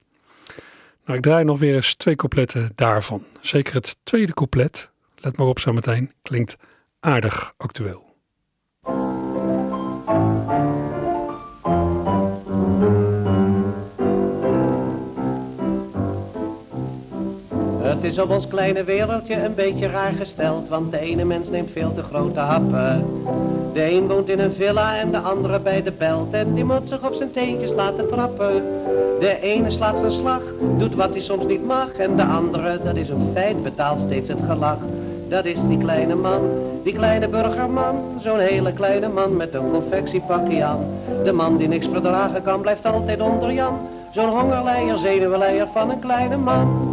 Nou, 1.06 1.18
ik 1.18 1.24
draai 1.24 1.44
nog 1.44 1.60
weer 1.60 1.76
eens 1.76 1.96
twee 1.96 2.16
coupletten 2.16 2.72
daarvan. 2.76 3.26
Zeker 3.42 3.74
het 3.74 3.98
tweede 4.04 4.34
couplet, 4.34 4.92
let 5.16 5.38
maar 5.38 5.48
op 5.48 5.60
zo 5.60 5.74
meteen, 5.74 6.12
klinkt 6.22 6.56
aardig 7.00 7.54
actueel. 7.58 8.13
Het 18.04 18.12
is 18.12 18.20
op 18.20 18.30
ons 18.30 18.48
kleine 18.48 18.84
wereldje 18.84 19.44
een 19.44 19.54
beetje 19.56 19.88
raar 19.88 20.12
gesteld, 20.12 20.70
want 20.70 20.92
de 20.92 21.00
ene 21.00 21.26
mens 21.26 21.50
neemt 21.50 21.72
veel 21.72 21.94
te 21.94 22.04
grote 22.04 22.40
happen. 22.40 23.06
De 23.74 23.92
een 23.92 24.08
woont 24.08 24.30
in 24.30 24.40
een 24.40 24.54
villa 24.54 24.98
en 24.98 25.12
de 25.12 25.18
andere 25.18 25.60
bij 25.60 25.84
de 25.84 25.92
belt 25.92 26.34
en 26.34 26.54
die 26.54 26.64
moet 26.64 26.88
zich 26.88 27.06
op 27.06 27.14
zijn 27.14 27.32
teentjes 27.32 27.72
laten 27.72 28.08
trappen. 28.08 28.64
De 29.20 29.40
ene 29.42 29.72
slaat 29.72 30.00
zijn 30.00 30.12
slag, 30.12 30.42
doet 30.78 30.96
wat 30.96 31.10
hij 31.10 31.22
soms 31.22 31.46
niet 31.46 31.66
mag 31.66 31.92
en 31.92 32.16
de 32.16 32.24
andere, 32.24 32.80
dat 32.84 32.96
is 32.96 33.10
een 33.10 33.30
feit, 33.34 33.64
betaalt 33.64 34.02
steeds 34.02 34.30
het 34.30 34.42
gelach. 34.48 34.80
Dat 35.28 35.46
is 35.46 35.60
die 35.68 35.78
kleine 35.78 36.16
man, 36.16 36.42
die 36.84 36.94
kleine 36.94 37.28
burgerman, 37.28 37.96
zo'n 38.24 38.40
hele 38.40 38.74
kleine 38.74 39.08
man 39.08 39.36
met 39.36 39.54
een 39.54 39.72
confectiepakje 39.72 40.64
aan. 40.64 40.86
De 41.24 41.32
man 41.32 41.58
die 41.58 41.68
niks 41.68 41.88
verdragen 41.92 42.44
kan, 42.44 42.62
blijft 42.62 42.86
altijd 42.86 43.22
onder 43.22 43.54
Jan. 43.54 43.78
Zo'n 44.14 44.30
hongerleier, 44.30 44.98
zenuwleier 44.98 45.68
van 45.74 45.90
een 45.90 46.00
kleine 46.00 46.38
man. 46.38 46.92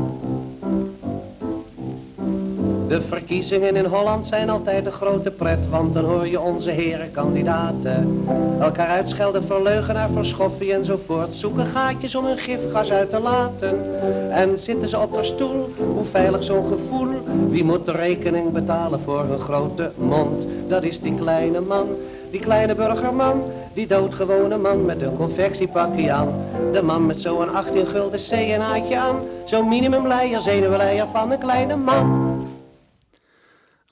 De 2.91 3.01
verkiezingen 3.09 3.77
in 3.77 3.85
Holland 3.85 4.27
zijn 4.27 4.51
altijd 4.51 4.87
een 4.87 4.93
grote 4.93 5.31
pret, 5.31 5.69
want 5.69 5.95
dan 5.95 6.05
hoor 6.05 6.29
je 6.29 6.41
onze 6.41 6.71
heren 6.71 7.11
kandidaten 7.11 8.25
elkaar 8.61 8.87
uitschelden 8.87 9.47
voor 9.47 9.63
leugenaar, 9.63 10.09
voor 10.11 10.25
schoffie 10.25 10.73
enzovoort. 10.73 11.33
Zoeken 11.33 11.67
gaatjes 11.67 12.15
om 12.15 12.25
hun 12.25 12.39
gifgas 12.39 12.91
uit 12.91 13.11
te 13.11 13.21
laten. 13.21 14.01
En 14.31 14.59
zitten 14.59 14.89
ze 14.89 14.99
op 14.99 15.13
de 15.13 15.25
stoel, 15.25 15.69
hoe 15.77 16.05
veilig 16.11 16.43
zo'n 16.43 16.69
gevoel. 16.69 17.09
Wie 17.49 17.65
moet 17.65 17.87
de 17.87 17.93
rekening 17.93 18.53
betalen 18.53 19.01
voor 19.05 19.25
hun 19.25 19.41
grote 19.41 19.91
mond? 19.97 20.45
Dat 20.69 20.83
is 20.83 21.01
die 21.01 21.15
kleine 21.15 21.61
man, 21.61 21.87
die 22.31 22.41
kleine 22.41 22.75
burgerman, 22.75 23.43
die 23.73 23.87
doodgewone 23.87 24.57
man 24.57 24.85
met 24.85 25.03
een 25.03 25.17
confectiepakje 25.17 26.13
aan. 26.13 26.29
De 26.73 26.83
man 26.83 27.07
met 27.07 27.21
zo'n 27.21 27.55
18 27.55 27.87
gulden 27.87 28.21
CNA'tje 28.21 28.97
aan, 28.97 29.17
zo'n 29.45 29.69
minimumleier, 29.69 30.41
zenuwleier 30.41 31.07
van 31.13 31.31
een 31.31 31.39
kleine 31.39 31.77
man. 31.77 32.30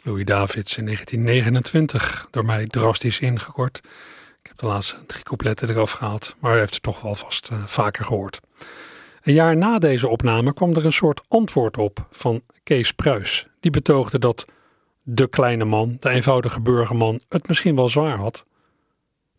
Louis 0.03 0.25
Davids 0.25 0.77
in 0.77 0.85
1929, 0.85 2.29
door 2.31 2.45
mij 2.45 2.67
drastisch 2.67 3.21
ingekort. 3.21 3.81
Ik 4.43 4.47
heb 4.47 4.59
de 4.59 4.67
laatste 4.67 5.07
drie 5.07 5.23
coupletten 5.23 5.69
eraf 5.71 5.91
gehaald, 5.91 6.37
maar 6.39 6.57
u 6.57 6.59
heeft 6.59 6.75
het 6.75 6.83
toch 6.83 7.01
wel 7.01 7.15
vast 7.15 7.51
uh, 7.53 7.67
vaker 7.67 8.05
gehoord. 8.05 8.41
Een 9.23 9.35
jaar 9.35 9.57
na 9.57 9.79
deze 9.79 10.09
opname 10.09 10.55
kwam 10.55 10.75
er 10.75 10.85
een 10.85 10.93
soort 10.93 11.21
antwoord 11.29 11.77
op 11.77 12.07
van 12.11 12.43
Kees 12.63 12.93
Pruis. 12.93 13.47
Die 13.61 13.71
betoogde 13.71 14.19
dat 14.19 14.47
de 15.03 15.29
kleine 15.29 15.65
man, 15.65 15.97
de 16.01 16.09
eenvoudige 16.09 16.61
burgerman, 16.61 17.21
het 17.29 17.49
misschien 17.49 17.77
wel 17.77 17.89
zwaar 17.89 18.17
had, 18.17 18.45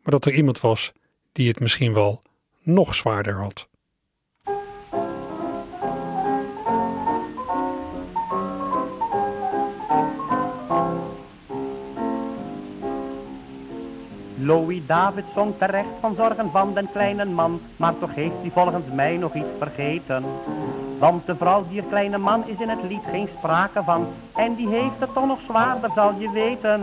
maar 0.01 0.11
dat 0.11 0.25
er 0.25 0.33
iemand 0.33 0.59
was 0.59 0.91
die 1.31 1.47
het 1.47 1.59
misschien 1.59 1.93
wel 1.93 2.23
nog 2.63 2.95
zwaarder 2.95 3.41
had. 3.41 3.67
Louis 14.41 14.81
David 14.85 15.25
zong 15.35 15.53
terecht 15.57 15.99
van 15.99 16.15
zorgen 16.15 16.51
van 16.51 16.73
den 16.73 16.89
kleine 16.91 17.25
man, 17.25 17.61
maar 17.77 17.93
toch 17.99 18.15
heeft 18.15 18.33
hij 18.41 18.51
volgens 18.53 18.85
mij 18.93 19.17
nog 19.17 19.33
iets 19.33 19.57
vergeten. 19.57 20.23
Want 20.99 21.25
de 21.25 21.35
vrouw 21.35 21.65
die 21.69 21.83
kleine 21.89 22.17
man 22.17 22.47
is 22.47 22.59
in 22.59 22.69
het 22.69 22.83
lied 22.87 23.03
geen 23.11 23.29
sprake 23.37 23.83
van, 23.83 24.07
en 24.35 24.55
die 24.55 24.67
heeft 24.67 24.99
het 24.99 25.13
toch 25.13 25.25
nog 25.25 25.39
zwaarder, 25.47 25.89
zal 25.95 26.13
je 26.17 26.31
weten. 26.31 26.81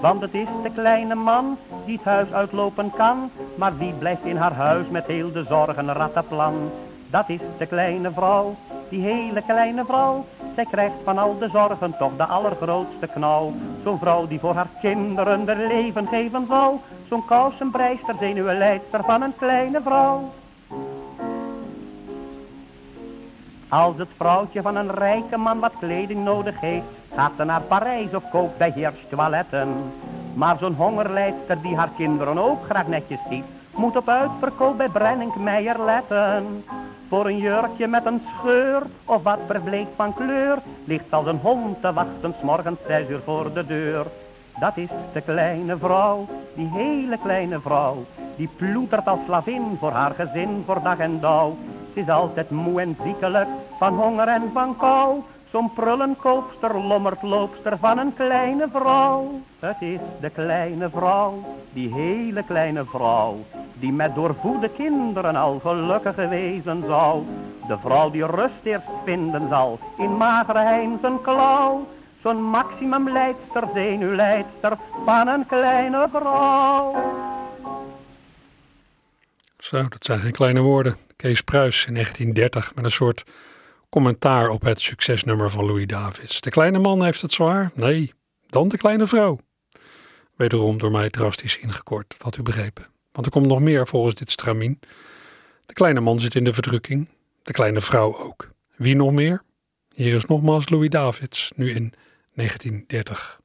Want 0.00 0.20
het 0.20 0.34
is 0.34 0.46
de 0.62 0.70
kleine 0.74 1.14
man 1.14 1.58
die 1.84 1.96
het 1.96 2.04
huis 2.04 2.32
uitlopen 2.32 2.90
kan, 2.96 3.30
maar 3.54 3.76
wie 3.76 3.92
blijft 3.92 4.24
in 4.24 4.36
haar 4.36 4.54
huis 4.54 4.86
met 4.90 5.06
heel 5.06 5.32
de 5.32 5.44
zorgen 5.48 5.92
rattenplan. 5.92 6.70
Dat 7.10 7.28
is 7.28 7.40
de 7.58 7.66
kleine 7.66 8.10
vrouw, 8.12 8.56
die 8.90 9.02
hele 9.02 9.42
kleine 9.46 9.84
vrouw, 9.84 10.24
zij 10.54 10.66
krijgt 10.70 10.94
van 11.04 11.18
al 11.18 11.38
de 11.38 11.48
zorgen 11.48 11.96
toch 11.98 12.16
de 12.16 12.24
allergrootste 12.26 13.06
knauw. 13.06 13.52
Zo'n 13.84 13.98
vrouw 13.98 14.26
die 14.26 14.38
voor 14.38 14.54
haar 14.54 14.68
kinderen 14.80 15.44
de 15.44 15.56
leven 15.56 16.06
geven 16.06 16.46
zou. 16.48 16.76
Zo'n 17.08 17.24
kousenbreister, 17.24 18.14
zenuwenleidster 18.20 19.04
van 19.04 19.22
een 19.22 19.36
kleine 19.38 19.80
vrouw. 19.82 20.32
Als 23.68 23.96
het 23.96 24.08
vrouwtje 24.16 24.62
van 24.62 24.76
een 24.76 24.90
rijke 24.90 25.36
man 25.36 25.58
wat 25.58 25.72
kleding 25.80 26.24
nodig 26.24 26.60
heeft, 26.60 26.84
gaat 27.14 27.32
ze 27.36 27.44
naar 27.44 27.60
Parijs 27.60 28.14
of 28.14 28.30
koopt 28.30 28.58
bij 28.58 28.72
Heers 28.74 29.04
toiletten. 29.08 29.68
Maar 30.34 30.58
zo'n 30.58 30.74
hongerleidster 30.74 31.62
die 31.62 31.76
haar 31.76 31.90
kinderen 31.96 32.38
ook 32.38 32.64
graag 32.64 32.86
netjes 32.86 33.18
ziet, 33.28 33.44
moet 33.74 33.96
op 33.96 34.08
uitverkoop 34.08 34.76
bij 34.76 34.88
Brenning 34.88 35.34
Meijer 35.34 35.84
letten. 35.84 36.64
Voor 37.10 37.26
een 37.26 37.38
jurkje 37.38 37.86
met 37.86 38.06
een 38.06 38.22
scheur. 38.38 38.82
Of 39.04 39.22
wat 39.22 39.38
verbleekt 39.46 39.90
van 39.96 40.14
kleur 40.14 40.58
Ligt 40.84 41.12
als 41.12 41.26
een 41.26 41.38
hond 41.42 41.80
te 41.80 41.92
wachten 41.92 42.34
morgens 42.42 42.78
zes 42.86 43.08
uur 43.08 43.20
voor 43.24 43.52
de 43.52 43.66
deur. 43.66 44.06
Dat 44.60 44.76
is 44.76 44.88
de 45.12 45.20
kleine 45.20 45.76
vrouw, 45.78 46.26
die 46.54 46.70
hele 46.72 47.18
kleine 47.22 47.60
vrouw 47.60 48.04
Die 48.36 48.48
ploetert 48.56 49.06
als 49.06 49.18
slavin 49.26 49.76
voor 49.78 49.92
haar 49.92 50.14
gezin 50.16 50.62
voor 50.66 50.82
dag 50.82 50.98
en 50.98 51.20
dauw. 51.20 51.56
Ze 51.94 52.00
is 52.00 52.08
altijd 52.08 52.50
moe 52.50 52.80
en 52.80 52.96
ziekelijk 53.04 53.48
van 53.78 53.94
honger 53.94 54.28
en 54.28 54.50
van 54.52 54.76
kou 54.76 55.22
Zo'n 55.52 55.72
prullenkoopster, 55.72 56.78
lommert 56.78 57.22
loopster 57.22 57.78
van 57.78 57.98
een 57.98 58.14
kleine 58.14 58.68
vrouw. 58.72 59.40
Het 59.58 59.76
is 59.80 59.98
de 60.20 60.30
kleine 60.30 60.90
vrouw, 60.90 61.56
die 61.72 61.94
hele 61.94 62.42
kleine 62.42 62.84
vrouw, 62.84 63.44
die 63.72 63.92
met 63.92 64.14
doorvoede 64.14 64.68
kinderen 64.68 65.36
al 65.36 65.60
gelukkig 65.62 66.14
wezen 66.14 66.84
zou. 66.86 67.24
De 67.68 67.78
vrouw 67.78 68.10
die 68.10 68.26
rust 68.26 68.62
eerst 68.62 68.86
vinden 69.04 69.48
zal 69.48 69.78
in 69.98 70.16
magere 70.16 70.58
hein 70.58 70.98
zijn 71.00 71.22
klauw. 71.22 71.88
Zo'n 72.22 72.42
maximumleidster, 72.42 73.68
zenuwleidster 73.74 74.78
van 75.04 75.28
een 75.28 75.46
kleine 75.46 76.08
vrouw. 76.12 76.94
Zo, 79.58 79.88
dat 79.88 80.04
zijn 80.04 80.18
geen 80.18 80.32
kleine 80.32 80.60
woorden. 80.60 80.96
Kees 81.16 81.40
Pruis 81.40 81.86
in 81.86 81.94
1930 81.94 82.74
met 82.74 82.84
een 82.84 82.90
soort 82.90 83.24
commentaar 83.90 84.48
op 84.48 84.62
het 84.62 84.80
succesnummer 84.80 85.50
van 85.50 85.66
Louis 85.66 85.86
Davids. 85.86 86.40
De 86.40 86.50
kleine 86.50 86.78
man 86.78 87.04
heeft 87.04 87.20
het 87.20 87.32
zwaar? 87.32 87.70
Nee, 87.74 88.12
dan 88.46 88.68
de 88.68 88.76
kleine 88.76 89.06
vrouw. 89.06 89.38
Wederom 90.36 90.78
door 90.78 90.90
mij 90.90 91.10
drastisch 91.10 91.58
ingekort, 91.58 92.14
had 92.18 92.36
u 92.36 92.42
begrepen. 92.42 92.86
Want 93.12 93.26
er 93.26 93.32
komt 93.32 93.46
nog 93.46 93.60
meer 93.60 93.86
volgens 93.86 94.14
dit 94.14 94.30
stramien. 94.30 94.80
De 95.66 95.72
kleine 95.72 96.00
man 96.00 96.20
zit 96.20 96.34
in 96.34 96.44
de 96.44 96.54
verdrukking, 96.54 97.08
de 97.42 97.52
kleine 97.52 97.80
vrouw 97.80 98.18
ook. 98.18 98.50
Wie 98.76 98.96
nog 98.96 99.12
meer? 99.12 99.42
Hier 99.94 100.14
is 100.14 100.24
nogmaals 100.24 100.68
Louis 100.68 100.88
Davids, 100.88 101.52
nu 101.54 101.70
in 101.74 101.92
1930. 102.34 103.39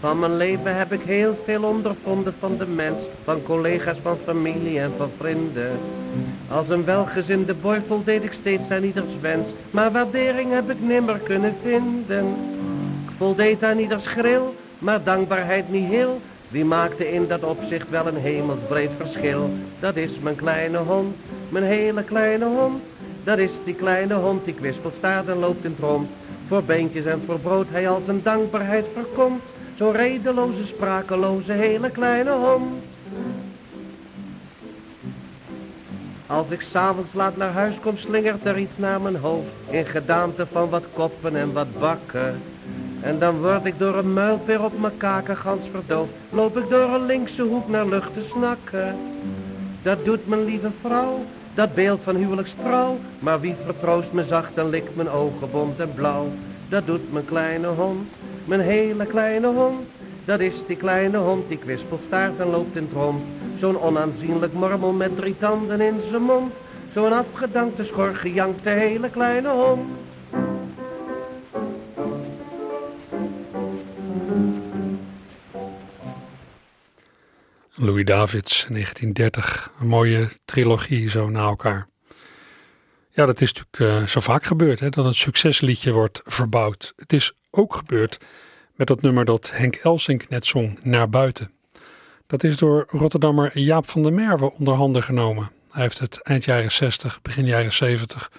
Van 0.00 0.18
mijn 0.18 0.36
leven 0.36 0.76
heb 0.76 0.92
ik 0.92 1.00
heel 1.00 1.38
veel 1.44 1.62
ondervonden 1.62 2.34
van 2.38 2.56
de 2.56 2.66
mens, 2.66 3.00
van 3.24 3.42
collega's, 3.42 3.96
van 4.02 4.18
familie 4.24 4.80
en 4.80 4.92
van 4.96 5.10
vrienden. 5.18 5.70
Als 6.50 6.68
een 6.68 6.84
welgezinde 6.84 7.54
boy 7.54 7.82
voldeed 7.86 8.24
ik 8.24 8.32
steeds 8.32 8.70
aan 8.70 8.82
ieders 8.82 9.12
wens, 9.20 9.48
maar 9.70 9.92
waardering 9.92 10.52
heb 10.52 10.70
ik 10.70 10.80
nimmer 10.80 11.18
kunnen 11.18 11.56
vinden. 11.62 12.26
Ik 13.08 13.14
voldeed 13.16 13.64
aan 13.64 13.78
ieders 13.78 14.06
gril, 14.06 14.54
maar 14.78 15.02
dankbaarheid 15.02 15.70
niet 15.70 15.88
heel. 15.88 16.20
Wie 16.48 16.64
maakte 16.64 17.12
in 17.12 17.28
dat 17.28 17.42
opzicht 17.42 17.90
wel 17.90 18.06
een 18.06 18.16
hemelsbreed 18.16 18.90
verschil? 18.96 19.50
Dat 19.80 19.96
is 19.96 20.18
mijn 20.18 20.36
kleine 20.36 20.78
hond, 20.78 21.16
mijn 21.48 21.64
hele 21.64 22.02
kleine 22.02 22.44
hond. 22.44 22.82
Dat 23.24 23.38
is 23.38 23.50
die 23.64 23.74
kleine 23.74 24.14
hond 24.14 24.44
die 24.44 24.54
kwispelt 24.54 24.94
staat 24.94 25.26
en 25.26 25.38
loopt 25.38 25.64
in 25.64 25.70
het 25.70 25.80
rond. 25.80 26.08
Voor 26.48 26.62
beentjes 26.62 27.04
en 27.04 27.22
voor 27.26 27.38
brood 27.38 27.66
hij 27.70 27.88
als 27.88 28.08
een 28.08 28.20
dankbaarheid 28.22 28.84
verkomt. 28.94 29.42
Zo'n 29.78 29.92
redeloze, 29.92 30.66
sprakeloze, 30.66 31.52
hele 31.52 31.90
kleine 31.90 32.30
hond. 32.30 32.82
Als 36.26 36.50
ik 36.50 36.60
s'avonds 36.60 37.12
laat 37.12 37.36
naar 37.36 37.52
huis 37.52 37.74
kom, 37.80 37.96
slingert 37.96 38.46
er 38.46 38.58
iets 38.58 38.76
naar 38.76 39.00
mijn 39.00 39.16
hoofd. 39.16 39.48
In 39.70 39.86
gedaante 39.86 40.46
van 40.46 40.68
wat 40.68 40.84
koppen 40.92 41.36
en 41.36 41.52
wat 41.52 41.78
bakken. 41.78 42.42
En 43.00 43.18
dan 43.18 43.40
word 43.40 43.64
ik 43.64 43.78
door 43.78 43.96
een 43.96 44.12
muilpeer 44.12 44.64
op 44.64 44.80
mijn 44.80 44.96
kaken 44.96 45.36
gans 45.36 45.62
verdoofd. 45.70 46.12
Loop 46.30 46.56
ik 46.56 46.68
door 46.68 46.88
een 46.94 47.06
linkse 47.06 47.42
hoek 47.42 47.68
naar 47.68 47.86
lucht 47.86 48.14
te 48.14 48.22
snakken. 48.30 48.96
Dat 49.82 50.04
doet 50.04 50.28
mijn 50.28 50.44
lieve 50.44 50.70
vrouw, 50.80 51.24
dat 51.54 51.74
beeld 51.74 52.00
van 52.02 52.16
huwelijkstrouw. 52.16 52.98
Maar 53.18 53.40
wie 53.40 53.54
vertroost 53.64 54.12
me 54.12 54.24
zacht 54.24 54.56
en 54.56 54.68
likt 54.68 54.96
mijn 54.96 55.10
ogen 55.10 55.50
bont 55.50 55.80
en 55.80 55.92
blauw. 55.94 56.28
Dat 56.68 56.86
doet 56.86 57.12
mijn 57.12 57.24
kleine 57.24 57.66
hond, 57.66 58.08
mijn 58.48 58.60
hele 58.60 59.06
kleine 59.06 59.46
hond. 59.46 59.86
Dat 60.24 60.40
is 60.40 60.54
die 60.66 60.76
kleine 60.76 61.18
hond 61.18 61.48
die 61.48 61.58
kwispelt 61.58 62.02
staart 62.06 62.38
en 62.38 62.46
loopt 62.46 62.76
in 62.76 62.82
het 62.82 62.92
rond. 62.92 63.22
Zo'n 63.58 63.80
onaanzienlijk 63.80 64.52
mormel 64.52 64.92
met 64.92 65.16
drie 65.16 65.36
tanden 65.38 65.80
in 65.80 66.00
zijn 66.10 66.22
mond. 66.22 66.52
Zo'n 66.94 67.12
afgedankte 67.12 67.84
schor 67.84 68.14
gejankte 68.14 68.68
hele 68.68 69.10
kleine 69.10 69.48
hond. 69.48 69.88
Louis 77.74 78.04
Davids, 78.04 78.66
1930. 78.68 79.72
Een 79.80 79.86
mooie 79.86 80.28
trilogie 80.44 81.10
zo 81.10 81.28
na 81.28 81.40
elkaar. 81.40 81.88
Ja, 83.10 83.26
dat 83.26 83.40
is 83.40 83.52
natuurlijk 83.52 84.02
uh, 84.02 84.08
zo 84.08 84.20
vaak 84.20 84.44
gebeurd, 84.44 84.80
hè, 84.80 84.88
dat 84.88 85.04
een 85.04 85.14
succesliedje 85.14 85.92
wordt 85.92 86.20
verbouwd. 86.24 86.92
Het 86.96 87.12
is 87.12 87.32
ook 87.50 87.74
gebeurd 87.74 88.18
met 88.74 88.86
dat 88.86 89.02
nummer 89.02 89.24
dat 89.24 89.50
Henk 89.50 89.74
Elsink 89.74 90.28
net 90.28 90.46
zong, 90.46 90.78
Naar 90.82 91.08
Buiten. 91.08 91.52
Dat 92.26 92.44
is 92.44 92.56
door 92.56 92.86
Rotterdammer 92.90 93.58
Jaap 93.58 93.88
van 93.88 94.02
der 94.02 94.12
Merwe 94.12 94.52
onder 94.52 94.74
handen 94.74 95.02
genomen. 95.02 95.50
Hij 95.70 95.82
heeft 95.82 95.98
het 95.98 96.22
eind 96.22 96.44
jaren 96.44 96.72
60, 96.72 97.22
begin 97.22 97.46
jaren 97.46 97.72
70 97.72 98.32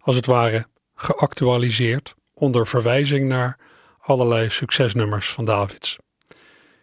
als 0.00 0.16
het 0.16 0.26
ware 0.26 0.66
geactualiseerd 0.94 2.14
onder 2.34 2.66
verwijzing 2.66 3.28
naar 3.28 3.58
allerlei 3.98 4.50
succesnummers 4.50 5.30
van 5.30 5.44
Davids. 5.44 5.98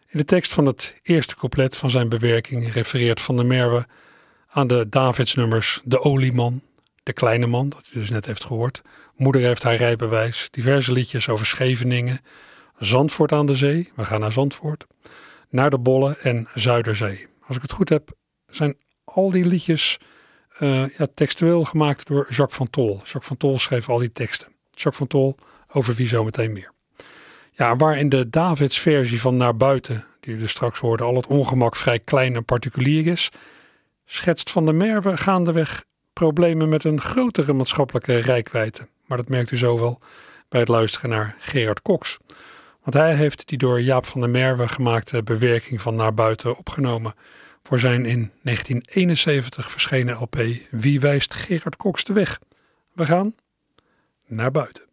In 0.08 0.18
de 0.18 0.26
tekst 0.26 0.54
van 0.54 0.66
het 0.66 1.00
eerste 1.02 1.36
couplet 1.36 1.78
van 1.78 1.90
zijn 1.90 2.10
bewerking 2.10 2.74
refereert 2.74 3.22
Van 3.22 3.36
der 3.36 3.46
Merwe 3.46 3.86
aan 4.48 4.68
de 4.68 4.90
Davidsnummers 4.90 5.82
De 5.84 6.00
Olieman, 6.00 6.62
De 7.06 7.14
Kleine 7.14 7.48
Man, 7.48 7.70
dat 7.70 7.84
u 7.94 8.00
dus 8.00 8.10
net 8.10 8.26
heeft 8.26 8.44
gehoord, 8.44 8.82
Moeder 9.16 9.42
heeft 9.42 9.64
haar 9.64 9.76
rijbewijs, 9.76 10.48
diverse 10.52 10.92
liedjes 10.92 11.30
over 11.30 11.46
Scheveningen, 11.46 12.22
Zandvoort 12.80 13.32
aan 13.32 13.46
de 13.46 13.56
zee, 13.56 13.92
we 13.96 14.06
gaan 14.06 14.20
naar 14.20 14.32
Zandvoort, 14.32 14.86
Naar 15.50 15.70
de 15.70 15.80
Bolle 15.80 16.18
en 16.18 16.48
Zuiderzee. 16.54 17.28
Als 17.48 17.56
ik 17.56 17.62
het 17.62 17.72
goed 17.72 17.90
heb, 17.90 18.12
zijn 18.48 18.78
al 19.04 19.32
die 19.32 19.46
liedjes 19.46 20.00
uh, 20.60 20.90
ja, 20.98 21.08
textueel 21.14 21.66
gemaakt 21.66 22.08
door 22.08 22.28
Jacques 22.30 22.58
van 22.58 22.70
Tol. 22.70 22.96
Jacques 22.96 23.28
van 23.28 23.38
Tol 23.38 23.60
schreef 23.60 23.90
al 23.90 23.98
die 23.98 24.12
teksten. 24.12 24.48
Jacques 24.70 24.98
van 24.98 25.08
Tol, 25.08 25.36
over 25.72 25.94
wie 25.94 26.08
zometeen 26.08 26.52
meer. 26.52 26.72
Ja, 27.52 27.76
waar 27.76 27.98
in 27.98 28.10
de 28.10 28.30
Davids 28.30 28.80
versie 28.80 29.22
van 29.22 29.38
Naar 29.38 29.58
Buiten, 29.58 30.06
die 30.20 30.34
u 30.34 30.38
dus 30.38 30.52
straks 30.52 30.80
hoorde, 30.80 31.04
al 31.04 31.16
het 31.16 31.28
ongemak 31.28 31.76
vrij 31.76 32.00
klein 32.00 32.36
en 32.36 32.46
particulier 32.46 33.08
is, 33.08 33.30
schetst 34.06 34.52
Van 34.52 34.66
der 34.66 34.76
Merwe 34.76 35.18
gaandeweg 35.18 35.86
problemen 36.20 36.70
met 36.70 36.84
een 36.84 37.02
grotere 37.02 37.54
maatschappelijke 37.54 38.18
rijkwijde. 38.18 38.88
Maar 39.06 39.18
dat 39.18 39.30
merkt 39.30 39.52
u 39.52 39.58
zo 39.58 39.80
wel 39.80 40.00
bij 40.50 40.60
het 40.60 40.70
luisteren 40.70 41.10
naar 41.10 41.36
Gerard 41.40 41.82
Cox. 41.82 42.18
Want 42.82 42.96
hij 42.96 43.16
heeft 43.16 43.48
die 43.48 43.58
door 43.58 43.82
Jaap 43.82 44.06
van 44.06 44.22
der 44.22 44.30
Merwe 44.30 44.68
gemaakte 44.68 45.24
bewerking 45.24 45.82
van 45.82 45.96
Naar 45.96 46.14
Buiten 46.14 46.58
opgenomen 46.58 47.14
voor 47.64 47.80
zijn 47.80 48.06
in 48.06 48.32
1971 48.42 49.72
verschenen 49.72 50.16
LP 50.16 50.36
Wie 50.70 51.00
wijst 51.00 51.34
Gerard 51.34 51.76
Cox 51.76 52.04
de 52.04 52.14
weg? 52.14 52.40
We 52.94 53.06
gaan 53.06 53.36
naar 54.28 54.52
buiten. 54.52 54.85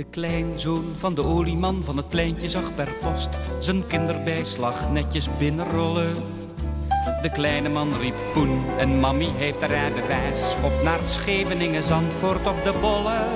De 0.00 0.06
kleinzoon 0.10 0.84
van 0.96 1.14
de 1.14 1.24
olieman 1.24 1.82
van 1.82 1.96
het 1.96 2.08
pleintje 2.08 2.48
zag 2.48 2.74
per 2.74 2.96
post 3.00 3.38
zijn 3.58 3.86
kinderbijslag 3.86 4.92
netjes 4.92 5.28
binnenrollen. 5.38 6.12
De 7.22 7.30
kleine 7.32 7.68
man 7.68 7.92
riep 8.00 8.14
poen 8.32 8.64
en 8.78 8.98
mammy 8.98 9.28
heeft 9.36 9.60
de 9.60 10.04
wijs 10.06 10.54
op 10.64 10.82
naar 10.84 11.00
Scheveningen, 11.06 11.84
Zandvoort 11.84 12.46
of 12.46 12.62
de 12.62 12.78
Bolle. 12.80 13.26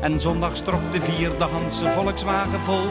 En 0.00 0.20
zondag 0.20 0.56
trok 0.56 0.92
de 0.92 1.00
vierde 1.00 1.44
Hanse 1.44 1.88
Volkswagen 1.88 2.60
vol 2.60 2.88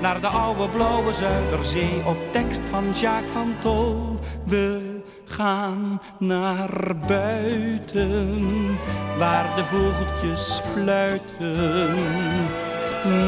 naar 0.00 0.20
de 0.20 0.28
oude 0.28 0.68
blauwe 0.68 1.12
Zuiderzee 1.12 2.06
op 2.06 2.32
tekst 2.32 2.66
van 2.66 2.84
Jacques 2.94 3.32
van 3.32 3.54
Tol. 3.60 4.18
We 4.44 4.93
gaan 5.36 6.00
naar 6.18 6.96
buiten 7.06 8.36
waar 9.18 9.46
de 9.56 9.64
vogeltjes 9.64 10.60
fluiten. 10.62 11.94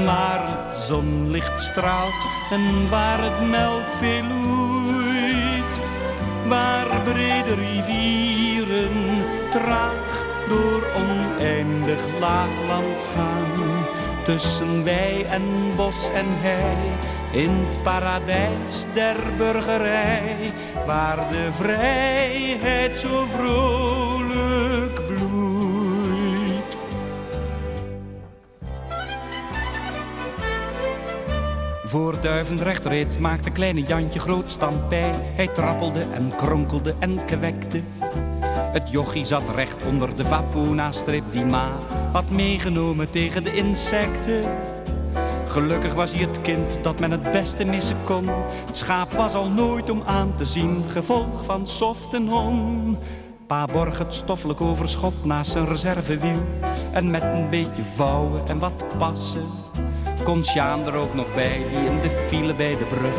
Waar 0.05 0.43
het 0.45 0.77
zonlicht 0.77 1.63
straalt 1.63 2.27
en 2.51 2.89
waar 2.91 3.23
het 3.23 3.49
melk 3.49 3.89
veel 3.89 4.23
loeit. 4.23 5.81
Waar 6.49 7.01
brede 7.05 7.55
rivieren 7.55 9.25
traag 9.51 10.25
door 10.49 10.83
oneindig 10.97 12.01
laagland 12.21 13.05
gaan. 13.15 13.85
Tussen 14.25 14.85
wij 14.85 15.27
en 15.29 15.43
bos 15.77 16.09
en 16.09 16.27
hei, 16.29 16.77
in 17.37 17.51
het 17.51 17.83
paradijs 17.83 18.85
der 18.95 19.17
burgerij, 19.37 20.53
waar 20.87 21.31
de 21.31 21.49
vrijheid 21.53 22.99
zo 22.99 23.25
vrolijk 23.25 24.95
bloeit. 25.07 26.77
Voor 31.85 32.21
Duivendrecht 32.21 32.87
reeds 32.87 33.19
maakte 33.19 33.51
kleine 33.51 33.83
Jantje 33.83 34.19
groot 34.19 34.51
stampij. 34.51 35.11
Hij 35.15 35.49
trappelde 35.49 36.01
en 36.01 36.33
kronkelde 36.37 36.95
en 36.99 37.25
kwekte 37.25 37.83
het 38.77 38.91
jochie 38.91 39.25
zat 39.25 39.55
recht 39.55 39.87
onder 39.87 40.17
de 40.17 40.25
vapona-strip 40.25 41.25
die 41.31 41.45
ma 41.45 41.79
had 42.13 42.31
meegenomen 42.31 43.11
tegen 43.11 43.45
de 43.45 43.53
insecten. 43.53 44.43
Gelukkig 45.57 45.95
was 45.95 46.13
hij 46.13 46.23
het 46.23 46.41
kind 46.41 46.79
dat 46.83 47.01
men 47.01 47.11
het 47.11 47.33
beste 47.33 47.65
missen 47.65 47.97
kon. 48.05 48.29
Het 48.67 48.77
schaap 48.77 49.13
was 49.13 49.35
al 49.35 49.49
nooit 49.49 49.91
om 49.91 50.03
aan 50.07 50.35
te 50.37 50.45
zien, 50.45 50.85
gevolg 50.89 51.45
van 51.45 51.67
soft 51.67 52.15
en 52.15 52.29
hon. 52.29 52.99
Pa 53.47 53.65
borg 53.65 53.99
het 53.99 54.15
stoffelijk 54.15 54.61
overschot 54.61 55.25
naast 55.25 55.51
zijn 55.51 55.67
reservewiel. 55.67 56.47
En 56.93 57.11
met 57.11 57.23
een 57.23 57.51
beetje 57.51 57.83
vouwen 57.83 58.49
en 58.49 58.59
wat 58.59 58.85
passen. 58.99 59.47
Kon 60.25 60.45
Sjaan 60.45 60.87
er 60.87 60.95
ook 60.95 61.15
nog 61.15 61.35
bij, 61.35 61.63
die 61.71 61.91
in 61.91 62.01
de 62.01 62.11
file 62.11 62.55
bij 62.55 62.77
de 62.77 62.85
brug 62.85 63.17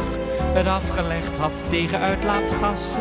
het 0.58 0.68
afgelegd 0.68 1.38
had 1.38 1.70
tegen 1.70 2.00
uitlaatgassen. 2.00 3.00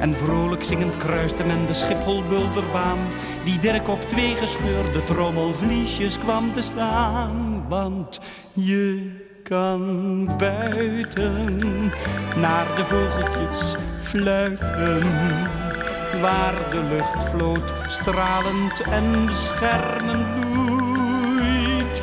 En 0.00 0.16
vrolijk 0.16 0.64
zingend 0.64 0.96
kruiste 0.96 1.44
men 1.44 1.66
de 1.66 1.74
Schiphol-bulderbaan, 1.74 2.98
die 3.44 3.58
Dirk 3.58 3.88
op 3.88 4.00
twee 4.08 4.34
gescheurde 4.34 5.04
trommelvliesjes 5.04 6.18
kwam 6.18 6.52
te 6.52 6.62
staan. 6.62 7.64
Want 7.68 8.20
je 8.52 9.10
kan 9.42 10.26
buiten 10.38 11.60
naar 12.36 12.66
de 12.76 12.84
vogeltjes 12.84 13.76
fluiten, 14.02 15.02
waar 16.20 16.68
de 16.70 16.82
lucht 16.88 17.24
vloot 17.30 17.74
stralend 17.86 18.80
en 18.80 19.26
beschermend 19.26 20.26
vloeit. 20.40 22.02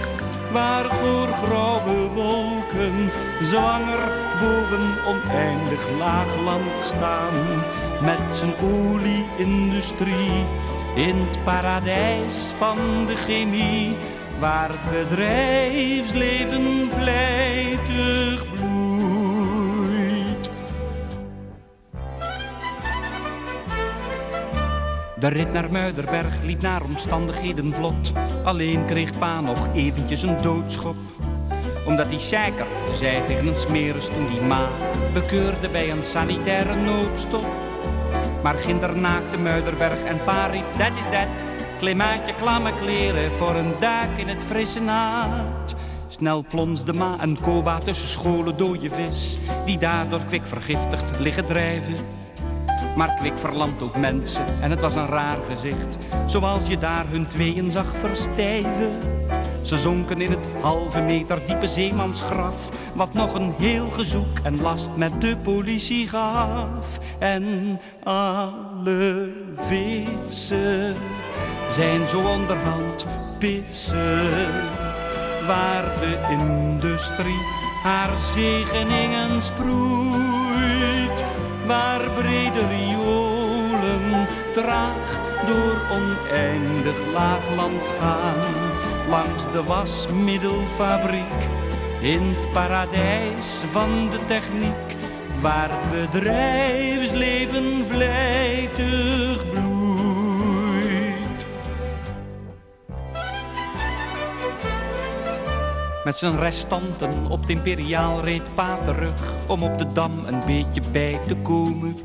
Waar 0.51 0.85
voor 0.85 1.27
grauwe 1.27 2.07
wolken 2.07 3.11
zwanger 3.41 3.99
boven 4.39 4.89
oneindig 5.07 5.89
laag 5.97 6.41
land 6.43 6.83
staan 6.83 7.33
met 8.01 8.35
zijn 8.35 8.53
olieindustrie 8.61 10.45
in 10.99 11.15
het 11.15 11.43
paradijs 11.43 12.51
van 12.57 13.05
de 13.05 13.15
chemie, 13.15 13.97
waar 14.39 14.69
het 14.69 14.91
bedrijfsleven 14.91 16.91
vlijtig 16.91 18.53
bloeit. 18.53 20.49
De 25.19 25.27
rit 25.27 25.53
naar 25.53 25.71
Muiderberg 25.71 26.41
liep 26.41 26.61
naar 26.61 26.83
omstandigheden 26.83 27.73
vlot, 27.73 28.13
alleen 28.43 28.85
kreeg 28.85 29.19
pa 29.19 29.41
nog 29.41 29.67
eventjes 29.73 30.21
een 30.21 30.41
doodschop 30.41 30.95
omdat 31.85 32.07
hij 32.07 32.19
zeker 32.19 32.65
zei 32.93 33.25
tegen 33.25 33.47
een 33.47 33.57
smeris 33.57 34.07
toen 34.07 34.27
die 34.27 34.41
ma 34.41 34.67
bekeurde 35.13 35.69
bij 35.69 35.91
een 35.91 36.03
sanitaire 36.03 36.75
noodstop. 36.75 37.68
Maar 38.43 38.55
ginder 38.55 38.97
naakte 38.97 39.37
Muiderberg 39.37 40.03
en 40.03 40.19
pa 40.23 40.47
dat 40.47 40.91
is 40.99 41.05
dat. 41.11 41.43
Klimaatje, 41.79 42.33
klamme 42.33 42.71
kleren 42.81 43.31
voor 43.31 43.55
een 43.55 43.73
duik 43.79 44.09
in 44.17 44.27
het 44.27 44.43
frisse 44.43 44.81
naad. 44.81 45.75
Snel 46.07 46.45
plonsde 46.49 46.93
ma 46.93 47.15
en 47.19 47.41
koba 47.41 47.77
tussen 47.77 48.07
scholen 48.07 48.57
dode 48.57 48.89
vis, 48.89 49.37
die 49.65 49.77
daardoor 49.77 50.21
kwik 50.27 50.45
vergiftigd 50.45 51.19
liggen 51.19 51.45
drijven. 51.45 51.95
Maar 52.95 53.15
kwik 53.19 53.39
verlamt 53.39 53.81
ook 53.81 53.97
mensen 53.97 54.45
en 54.61 54.69
het 54.69 54.81
was 54.81 54.95
een 54.95 55.07
raar 55.07 55.37
gezicht, 55.49 55.97
zoals 56.25 56.67
je 56.67 56.77
daar 56.77 57.05
hun 57.07 57.27
tweeën 57.27 57.71
zag 57.71 57.95
verstijven. 57.95 58.91
Ze 59.69 59.77
zonken 59.77 60.21
in 60.21 60.31
het 60.31 60.49
halve 60.61 61.01
meter 61.01 61.45
diepe 61.45 61.67
zeemansgraf, 61.67 62.69
wat 62.93 63.13
nog 63.13 63.33
een 63.33 63.53
heel 63.57 63.89
gezoek 63.89 64.39
en 64.43 64.61
last 64.61 64.89
met 64.95 65.21
de 65.21 65.37
politie 65.37 66.07
gaf. 66.07 66.99
En 67.19 67.77
alle 68.03 69.31
vissen 69.55 70.95
zijn 71.71 72.07
zo 72.07 72.19
onderhand 72.19 73.05
pissen, 73.37 74.29
waar 75.47 75.99
de 75.99 76.37
industrie 76.39 77.41
haar 77.83 78.21
zegeningen 78.21 79.41
sproeit, 79.41 81.23
waar 81.65 82.09
brede 82.11 82.67
riolen 82.67 84.27
traag 84.53 85.19
door 85.45 85.81
oneindig 85.91 87.11
laagland 87.13 87.87
gaan 87.99 88.68
langs 89.09 89.51
de 89.51 89.63
wasmiddelfabriek 89.63 91.47
in 92.01 92.35
het 92.35 92.51
paradijs 92.53 93.63
van 93.67 94.09
de 94.09 94.25
techniek, 94.25 94.95
waar 95.41 95.69
het 95.71 96.11
bedrijfsleven 96.11 97.85
vlijtig 97.85 99.51
bloeit. 99.51 101.45
Met 106.03 106.17
zijn 106.17 106.39
restanten 106.39 107.25
op 107.29 107.41
het 107.41 107.49
imperiaal 107.49 108.23
reed 108.23 108.49
pa 108.55 108.77
terug 108.85 109.21
om 109.47 109.63
op 109.63 109.77
de 109.77 109.93
dam 109.93 110.11
een 110.25 110.41
beetje 110.45 110.81
bij 110.91 111.19
te 111.27 111.35
komen 111.35 111.95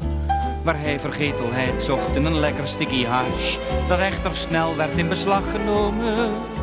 waar 0.62 0.80
hij 0.80 1.00
vergetelheid 1.00 1.82
zocht 1.82 2.16
in 2.16 2.24
een 2.24 2.38
lekker 2.38 2.68
sticky 2.68 3.04
hash, 3.04 3.58
dat 3.88 3.98
echter 3.98 4.36
snel 4.36 4.76
werd 4.76 4.96
in 4.96 5.08
beslag 5.08 5.42
genomen. 5.50 6.53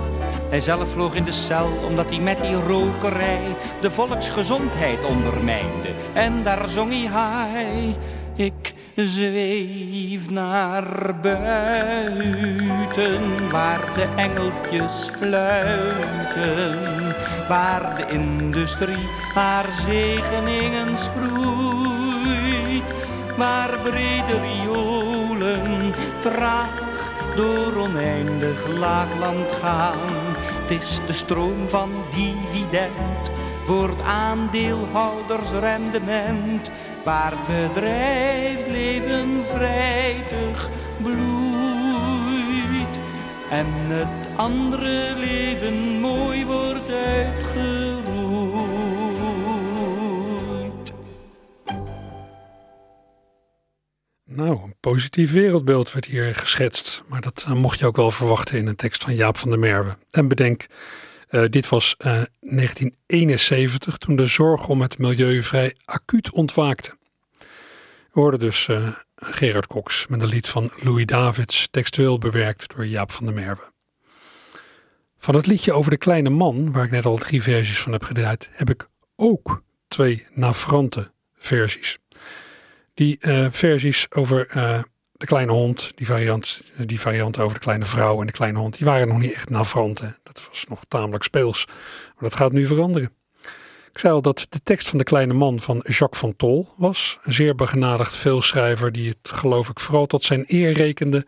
Hij 0.51 0.59
zelf 0.59 0.91
vloog 0.91 1.15
in 1.15 1.23
de 1.23 1.31
cel 1.31 1.69
omdat 1.87 2.09
hij 2.09 2.19
met 2.19 2.41
die 2.41 2.55
rokerij 2.55 3.55
de 3.81 3.91
volksgezondheid 3.91 5.05
ondermijnde. 5.05 5.89
En 6.13 6.43
daar 6.43 6.69
zong 6.69 6.93
hij, 7.09 7.95
ik 8.35 8.73
zweef 8.95 10.29
naar 10.29 11.15
buiten, 11.21 12.49
waar 13.49 13.93
de 13.93 14.07
engeltjes 14.15 15.09
fluiten, 15.17 16.77
waar 17.47 17.95
de 17.95 18.13
industrie 18.13 19.07
haar 19.33 19.65
zegeningen 19.87 20.97
sproeit, 20.97 22.95
waar 23.37 23.79
brede 23.83 24.39
riolen 24.41 25.91
traag 26.19 26.89
door 27.35 27.77
oneindig 27.77 28.67
laagland 28.77 29.51
gaan. 29.61 30.30
Is 30.71 30.99
de 31.05 31.13
stroom 31.13 31.69
van 31.69 31.91
dividend 32.11 33.31
voor 33.63 33.89
het 33.89 34.01
aandeelhoudersrendement, 34.01 36.71
waar 37.03 37.31
het 37.31 37.47
bedrijfsleven 37.47 39.43
vrijdag 39.53 40.69
bloeit 41.01 41.29
en 43.49 43.65
het 43.87 44.07
andere 44.35 45.15
leven 45.17 45.99
mooi 45.99 46.45
wordt 46.45 46.91
uitgeroeid. 46.91 47.90
Positief 54.81 55.31
wereldbeeld 55.31 55.91
werd 55.91 56.05
hier 56.05 56.35
geschetst. 56.35 57.03
Maar 57.07 57.21
dat 57.21 57.43
eh, 57.47 57.53
mocht 57.53 57.79
je 57.79 57.85
ook 57.85 57.95
wel 57.95 58.11
verwachten 58.11 58.57
in 58.57 58.67
een 58.67 58.75
tekst 58.75 59.03
van 59.03 59.15
Jaap 59.15 59.37
van 59.37 59.49
der 59.49 59.59
Merwe. 59.59 59.97
En 60.09 60.27
bedenk, 60.27 60.65
uh, 61.29 61.45
dit 61.49 61.69
was 61.69 61.95
uh, 61.97 62.05
1971 62.39 63.97
toen 63.97 64.15
de 64.15 64.27
zorg 64.27 64.67
om 64.67 64.81
het 64.81 64.97
milieu 64.97 65.43
vrij 65.43 65.75
acuut 65.85 66.31
ontwaakte. 66.31 66.97
We 68.13 68.19
hoorden 68.19 68.39
dus 68.39 68.67
Gerard 69.15 69.67
Cox 69.67 70.07
met 70.07 70.21
een 70.21 70.27
lied 70.27 70.47
van 70.47 70.71
Louis 70.79 71.05
Davids, 71.05 71.67
textueel 71.71 72.17
bewerkt 72.17 72.75
door 72.75 72.85
Jaap 72.85 73.11
van 73.11 73.25
der 73.25 73.35
Merwe. 73.35 73.71
Van 75.17 75.35
het 75.35 75.47
liedje 75.47 75.73
over 75.73 75.91
de 75.91 75.97
kleine 75.97 76.29
man, 76.29 76.71
waar 76.71 76.85
ik 76.85 76.91
net 76.91 77.05
al 77.05 77.17
drie 77.17 77.41
versies 77.41 77.79
van 77.79 77.91
heb 77.91 78.03
gedraaid, 78.03 78.49
heb 78.51 78.69
ik 78.69 78.89
ook 79.15 79.63
twee 79.87 80.27
navrante 80.31 81.11
versies. 81.37 82.00
Die 82.93 83.17
uh, 83.19 83.47
versies 83.51 84.11
over 84.11 84.55
uh, 84.55 84.79
de 85.11 85.25
kleine 85.25 85.51
hond, 85.51 85.91
die 85.95 86.05
variant, 86.05 86.61
die 86.85 86.99
variant 86.99 87.39
over 87.39 87.53
de 87.53 87.63
kleine 87.63 87.85
vrouw 87.85 88.19
en 88.19 88.25
de 88.25 88.31
kleine 88.31 88.59
hond, 88.59 88.77
die 88.77 88.85
waren 88.85 89.07
nog 89.07 89.19
niet 89.19 89.33
echt 89.33 89.49
navranten. 89.49 90.17
Dat 90.23 90.47
was 90.49 90.65
nog 90.69 90.81
tamelijk 90.87 91.23
speels. 91.23 91.65
Maar 91.65 92.29
dat 92.29 92.35
gaat 92.35 92.51
nu 92.51 92.65
veranderen. 92.65 93.11
Ik 93.93 93.99
zei 93.99 94.13
al 94.13 94.21
dat 94.21 94.45
de 94.49 94.61
tekst 94.63 94.87
van 94.87 94.97
de 94.97 95.03
kleine 95.03 95.33
man 95.33 95.59
van 95.59 95.83
Jacques 95.87 96.19
van 96.19 96.35
Tol 96.35 96.69
was. 96.77 97.19
Een 97.23 97.33
zeer 97.33 97.55
begenadigd 97.55 98.15
veelschrijver 98.15 98.91
die 98.91 99.09
het 99.09 99.31
geloof 99.31 99.69
ik 99.69 99.79
vooral 99.79 100.05
tot 100.05 100.23
zijn 100.23 100.43
eer 100.47 100.73
rekende 100.73 101.25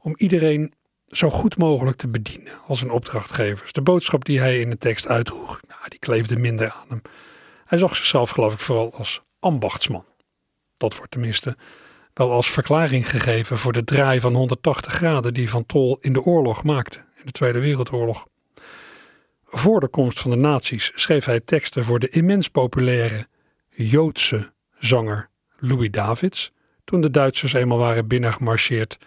om 0.00 0.12
iedereen 0.16 0.72
zo 1.08 1.30
goed 1.30 1.56
mogelijk 1.56 1.96
te 1.96 2.08
bedienen 2.08 2.52
als 2.66 2.82
een 2.82 2.90
opdrachtgevers. 2.90 3.72
De 3.72 3.82
boodschap 3.82 4.24
die 4.24 4.40
hij 4.40 4.60
in 4.60 4.70
de 4.70 4.78
tekst 4.78 5.08
uitdroeg, 5.08 5.60
nou, 5.68 5.80
die 5.88 5.98
kleefde 5.98 6.36
minder 6.36 6.70
aan 6.70 6.88
hem. 6.88 7.02
Hij 7.64 7.78
zag 7.78 7.96
zichzelf 7.96 8.30
geloof 8.30 8.52
ik 8.52 8.58
vooral 8.58 8.94
als 8.94 9.22
ambachtsman. 9.40 10.04
Dat 10.82 10.96
wordt 10.96 11.10
tenminste 11.10 11.56
wel 12.14 12.30
als 12.30 12.50
verklaring 12.50 13.10
gegeven 13.10 13.58
voor 13.58 13.72
de 13.72 13.84
draai 13.84 14.20
van 14.20 14.34
180 14.34 14.92
graden 14.92 15.34
die 15.34 15.50
Van 15.50 15.66
Tol 15.66 15.98
in 16.00 16.12
de 16.12 16.22
oorlog 16.22 16.62
maakte, 16.62 16.98
in 16.98 17.22
de 17.24 17.32
Tweede 17.32 17.60
Wereldoorlog. 17.60 18.26
Voor 19.44 19.80
de 19.80 19.88
komst 19.88 20.20
van 20.20 20.30
de 20.30 20.36
nazi's 20.36 20.92
schreef 20.94 21.24
hij 21.24 21.40
teksten 21.40 21.84
voor 21.84 21.98
de 21.98 22.08
immens 22.08 22.48
populaire 22.48 23.26
Joodse 23.68 24.52
zanger 24.78 25.28
Louis 25.56 25.90
Davids. 25.90 26.52
Toen 26.84 27.00
de 27.00 27.10
Duitsers 27.10 27.52
eenmaal 27.52 27.78
waren 27.78 28.06
binnengemarcheerd, 28.08 28.98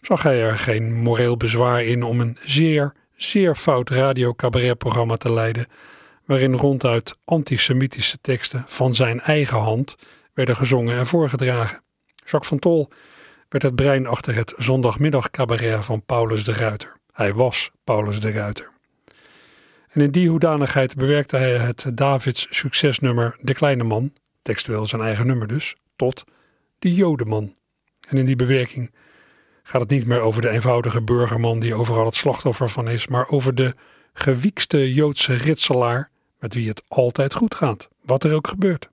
zag 0.00 0.22
hij 0.22 0.42
er 0.42 0.58
geen 0.58 0.94
moreel 0.94 1.36
bezwaar 1.36 1.84
in 1.84 2.02
om 2.02 2.20
een 2.20 2.36
zeer, 2.40 2.94
zeer 3.16 3.56
fout 3.56 3.90
radio-cabaretprogramma 3.90 5.16
te 5.16 5.32
leiden, 5.32 5.66
waarin 6.24 6.54
ronduit 6.54 7.16
antisemitische 7.24 8.18
teksten 8.20 8.64
van 8.66 8.94
zijn 8.94 9.20
eigen 9.20 9.58
hand 9.58 9.96
werden 10.38 10.56
gezongen 10.56 10.98
en 10.98 11.06
voorgedragen. 11.06 11.80
Jacques 12.14 12.48
van 12.48 12.58
Tol 12.58 12.88
werd 13.48 13.64
het 13.64 13.74
brein 13.74 14.06
achter 14.06 14.34
het 14.34 14.54
zondagmiddag 14.56 15.30
cabaret 15.30 15.84
van 15.84 16.04
Paulus 16.04 16.44
de 16.44 16.52
Ruiter. 16.52 16.96
Hij 17.12 17.32
was 17.32 17.70
Paulus 17.84 18.20
de 18.20 18.30
Ruiter. 18.30 18.72
En 19.88 20.00
in 20.00 20.10
die 20.10 20.28
hoedanigheid 20.28 20.96
bewerkte 20.96 21.36
hij 21.36 21.56
het 21.56 21.90
Davids 21.94 22.46
succesnummer 22.50 23.36
De 23.40 23.54
Kleine 23.54 23.84
Man, 23.84 24.12
textueel 24.42 24.86
zijn 24.86 25.02
eigen 25.02 25.26
nummer 25.26 25.46
dus, 25.46 25.76
tot 25.96 26.24
De 26.78 26.94
Jodeman. 26.94 27.56
En 28.08 28.16
in 28.16 28.26
die 28.26 28.36
bewerking 28.36 28.94
gaat 29.62 29.80
het 29.80 29.90
niet 29.90 30.06
meer 30.06 30.20
over 30.20 30.42
de 30.42 30.48
eenvoudige 30.48 31.02
burgerman 31.02 31.60
die 31.60 31.74
overal 31.74 32.04
het 32.04 32.14
slachtoffer 32.14 32.68
van 32.68 32.88
is, 32.88 33.06
maar 33.06 33.28
over 33.28 33.54
de 33.54 33.74
gewiekste 34.12 34.94
Joodse 34.94 35.34
ritselaar 35.34 36.10
met 36.38 36.54
wie 36.54 36.68
het 36.68 36.82
altijd 36.88 37.34
goed 37.34 37.54
gaat, 37.54 37.88
wat 38.02 38.24
er 38.24 38.34
ook 38.34 38.48
gebeurt. 38.48 38.88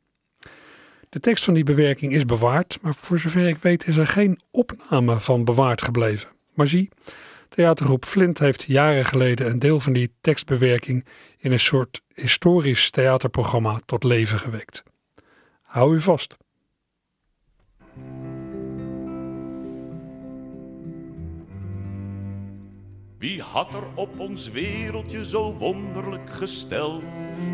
De 1.10 1.20
tekst 1.20 1.44
van 1.44 1.54
die 1.54 1.64
bewerking 1.64 2.14
is 2.14 2.26
bewaard, 2.26 2.78
maar 2.82 2.96
voor 2.96 3.20
zover 3.20 3.48
ik 3.48 3.58
weet 3.58 3.88
is 3.88 3.96
er 3.96 4.08
geen 4.08 4.40
opname 4.52 5.20
van 5.20 5.44
bewaard 5.44 5.82
gebleven. 5.82 6.30
Maar 6.54 6.68
zie, 6.68 6.90
theatergroep 7.50 8.06
Flint 8.06 8.40
heeft 8.40 8.64
jaren 8.64 9.06
geleden 9.06 9.50
een 9.50 9.60
deel 9.60 9.80
van 9.80 9.94
die 9.94 10.12
tekstbewerking 10.22 11.06
in 11.38 11.52
een 11.52 11.60
soort 11.60 12.02
historisch 12.14 12.90
theaterprogramma 12.90 13.80
tot 13.86 14.04
leven 14.04 14.40
gewekt. 14.40 14.84
Hou 15.62 15.96
u 15.96 16.02
vast. 16.02 16.38
Wie 23.26 23.42
had 23.42 23.74
er 23.74 23.84
op 23.96 24.20
ons 24.20 24.50
wereldje 24.52 25.26
zo 25.26 25.54
wonderlijk 25.54 26.30
gesteld? 26.30 27.04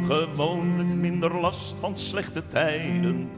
Gewoonlijk 0.04 0.90
minder 0.90 1.36
last 1.36 1.80
van 1.80 1.98
slechte 1.98 2.48
tijden. 2.48 3.30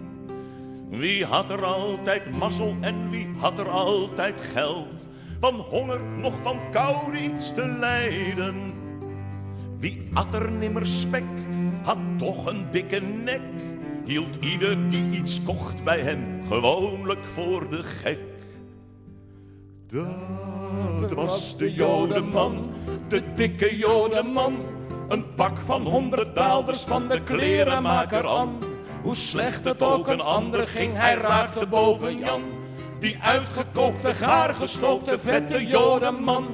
Wie 0.90 1.26
had 1.26 1.50
er 1.50 1.64
altijd 1.64 2.38
mazzel 2.38 2.76
en 2.82 3.10
wie 3.10 3.28
had 3.38 3.60
er 3.60 3.70
altijd 3.70 4.42
geld? 4.42 5.08
Van 5.40 5.56
honger 5.56 6.04
nog 6.04 6.36
van 6.42 6.60
koude 6.72 7.22
iets 7.22 7.54
te 7.54 7.68
lijden. 7.68 8.74
Wie 9.78 10.10
at 10.14 10.34
er 10.34 10.52
nimmer 10.52 10.88
spek, 10.88 11.24
had 11.84 12.00
toch 12.18 12.46
een 12.46 12.66
dikke 12.72 13.00
nek. 13.00 13.42
Hield 14.06 14.38
ieder 14.40 14.90
die 14.90 15.20
iets 15.20 15.44
kocht 15.44 15.84
bij 15.84 16.00
hem 16.00 16.42
gewoonlijk 16.48 17.24
voor 17.34 17.70
de 17.70 17.84
gek. 17.84 18.20
Dat 21.10 21.14
was 21.14 21.58
de 21.58 21.74
jodenman, 21.74 22.70
de 23.08 23.24
dikke 23.36 23.78
jodenman. 23.78 24.56
Een 25.08 25.34
pak 25.36 25.60
van 25.60 25.82
honderd 25.82 26.36
daalders 26.36 26.82
van 26.82 27.08
de 27.08 27.24
klerenmaker 27.24 28.28
aan. 28.28 28.58
Hoe 29.02 29.16
slecht 29.16 29.66
het 29.66 29.82
ook 29.82 30.08
een 30.08 30.22
ander 30.22 30.68
ging, 30.68 30.98
hij 30.98 31.16
raakte 31.16 31.68
boven 31.68 32.18
Jan. 32.18 32.42
Die 33.00 33.18
uitgekookte, 33.22 34.14
gaargestookte, 34.14 35.20
vette 35.20 35.66
jodenman. 35.66 36.48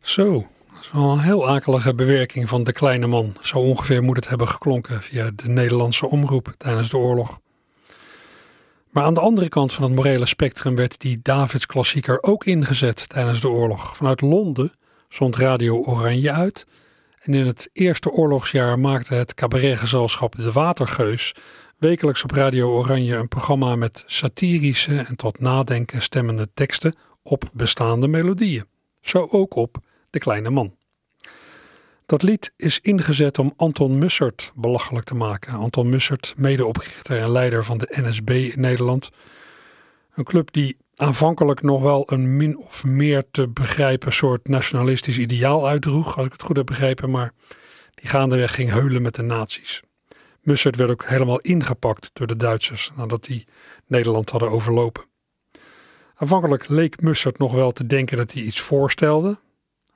Zo, 0.00 0.32
dat 0.70 0.80
is 0.80 0.90
wel 0.92 1.12
een 1.12 1.18
heel 1.18 1.48
akelige 1.48 1.94
bewerking 1.94 2.48
van 2.48 2.64
de 2.64 2.72
kleine 2.72 3.06
man. 3.06 3.36
Zo 3.40 3.58
ongeveer 3.58 4.02
moet 4.02 4.16
het 4.16 4.28
hebben 4.28 4.48
geklonken 4.48 5.02
via 5.02 5.30
de 5.34 5.48
Nederlandse 5.48 6.06
omroep 6.06 6.54
tijdens 6.56 6.90
de 6.90 6.96
oorlog. 6.96 7.41
Maar 8.92 9.04
aan 9.04 9.14
de 9.14 9.20
andere 9.20 9.48
kant 9.48 9.72
van 9.72 9.84
het 9.84 9.92
morele 9.92 10.26
spectrum 10.26 10.76
werd 10.76 11.00
die 11.00 11.20
Davids 11.22 11.66
klassieker 11.66 12.22
ook 12.22 12.44
ingezet 12.44 13.08
tijdens 13.08 13.40
de 13.40 13.48
oorlog. 13.48 13.96
Vanuit 13.96 14.20
Londen 14.20 14.72
zond 15.08 15.36
Radio 15.36 15.84
Oranje 15.84 16.32
uit. 16.32 16.66
En 17.18 17.34
in 17.34 17.46
het 17.46 17.70
eerste 17.72 18.10
oorlogsjaar 18.10 18.78
maakte 18.78 19.14
het 19.14 19.34
cabaretgezelschap 19.34 20.36
De 20.36 20.52
Watergeus 20.52 21.34
wekelijks 21.78 22.22
op 22.22 22.30
Radio 22.30 22.70
Oranje 22.70 23.16
een 23.16 23.28
programma 23.28 23.76
met 23.76 24.02
satirische 24.06 24.98
en 24.98 25.16
tot 25.16 25.40
nadenken 25.40 26.02
stemmende 26.02 26.48
teksten 26.54 26.96
op 27.22 27.50
bestaande 27.52 28.08
melodieën. 28.08 28.64
Zo 29.00 29.26
ook 29.30 29.54
op 29.54 29.76
De 30.10 30.18
Kleine 30.18 30.50
Man. 30.50 30.81
Dat 32.12 32.22
lied 32.22 32.52
is 32.56 32.80
ingezet 32.80 33.38
om 33.38 33.52
Anton 33.56 33.98
Mussert 33.98 34.52
belachelijk 34.54 35.06
te 35.06 35.14
maken. 35.14 35.52
Anton 35.52 35.88
Mussert, 35.88 36.34
medeoprichter 36.36 37.20
en 37.20 37.30
leider 37.30 37.64
van 37.64 37.78
de 37.78 37.94
NSB 38.02 38.30
in 38.30 38.60
Nederland. 38.60 39.10
Een 40.14 40.24
club 40.24 40.52
die 40.52 40.76
aanvankelijk 40.96 41.62
nog 41.62 41.82
wel 41.82 42.12
een 42.12 42.36
min 42.36 42.58
of 42.58 42.84
meer 42.84 43.24
te 43.30 43.48
begrijpen 43.48 44.12
soort 44.12 44.48
nationalistisch 44.48 45.18
ideaal 45.18 45.68
uitdroeg, 45.68 46.16
als 46.16 46.26
ik 46.26 46.32
het 46.32 46.42
goed 46.42 46.56
heb 46.56 46.66
begrepen, 46.66 47.10
maar 47.10 47.32
die 47.94 48.08
gaandeweg 48.08 48.54
ging 48.54 48.70
heulen 48.70 49.02
met 49.02 49.14
de 49.14 49.22
nazi's. 49.22 49.82
Mussert 50.40 50.76
werd 50.76 50.90
ook 50.90 51.04
helemaal 51.04 51.40
ingepakt 51.40 52.10
door 52.12 52.26
de 52.26 52.36
Duitsers 52.36 52.90
nadat 52.96 53.24
die 53.24 53.46
Nederland 53.86 54.30
hadden 54.30 54.50
overlopen. 54.50 55.04
Aanvankelijk 56.14 56.68
leek 56.68 57.00
Mussert 57.00 57.38
nog 57.38 57.52
wel 57.52 57.72
te 57.72 57.86
denken 57.86 58.16
dat 58.16 58.32
hij 58.32 58.42
iets 58.42 58.60
voorstelde, 58.60 59.38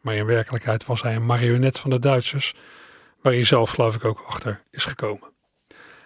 maar 0.06 0.14
in 0.14 0.26
werkelijkheid 0.26 0.86
was 0.86 1.02
hij 1.02 1.14
een 1.14 1.26
marionet 1.26 1.78
van 1.78 1.90
de 1.90 1.98
Duitsers, 1.98 2.54
waar 3.22 3.32
hij 3.32 3.44
zelf 3.44 3.70
geloof 3.70 3.94
ik 3.94 4.04
ook 4.04 4.24
achter 4.26 4.62
is 4.70 4.84
gekomen. 4.84 5.32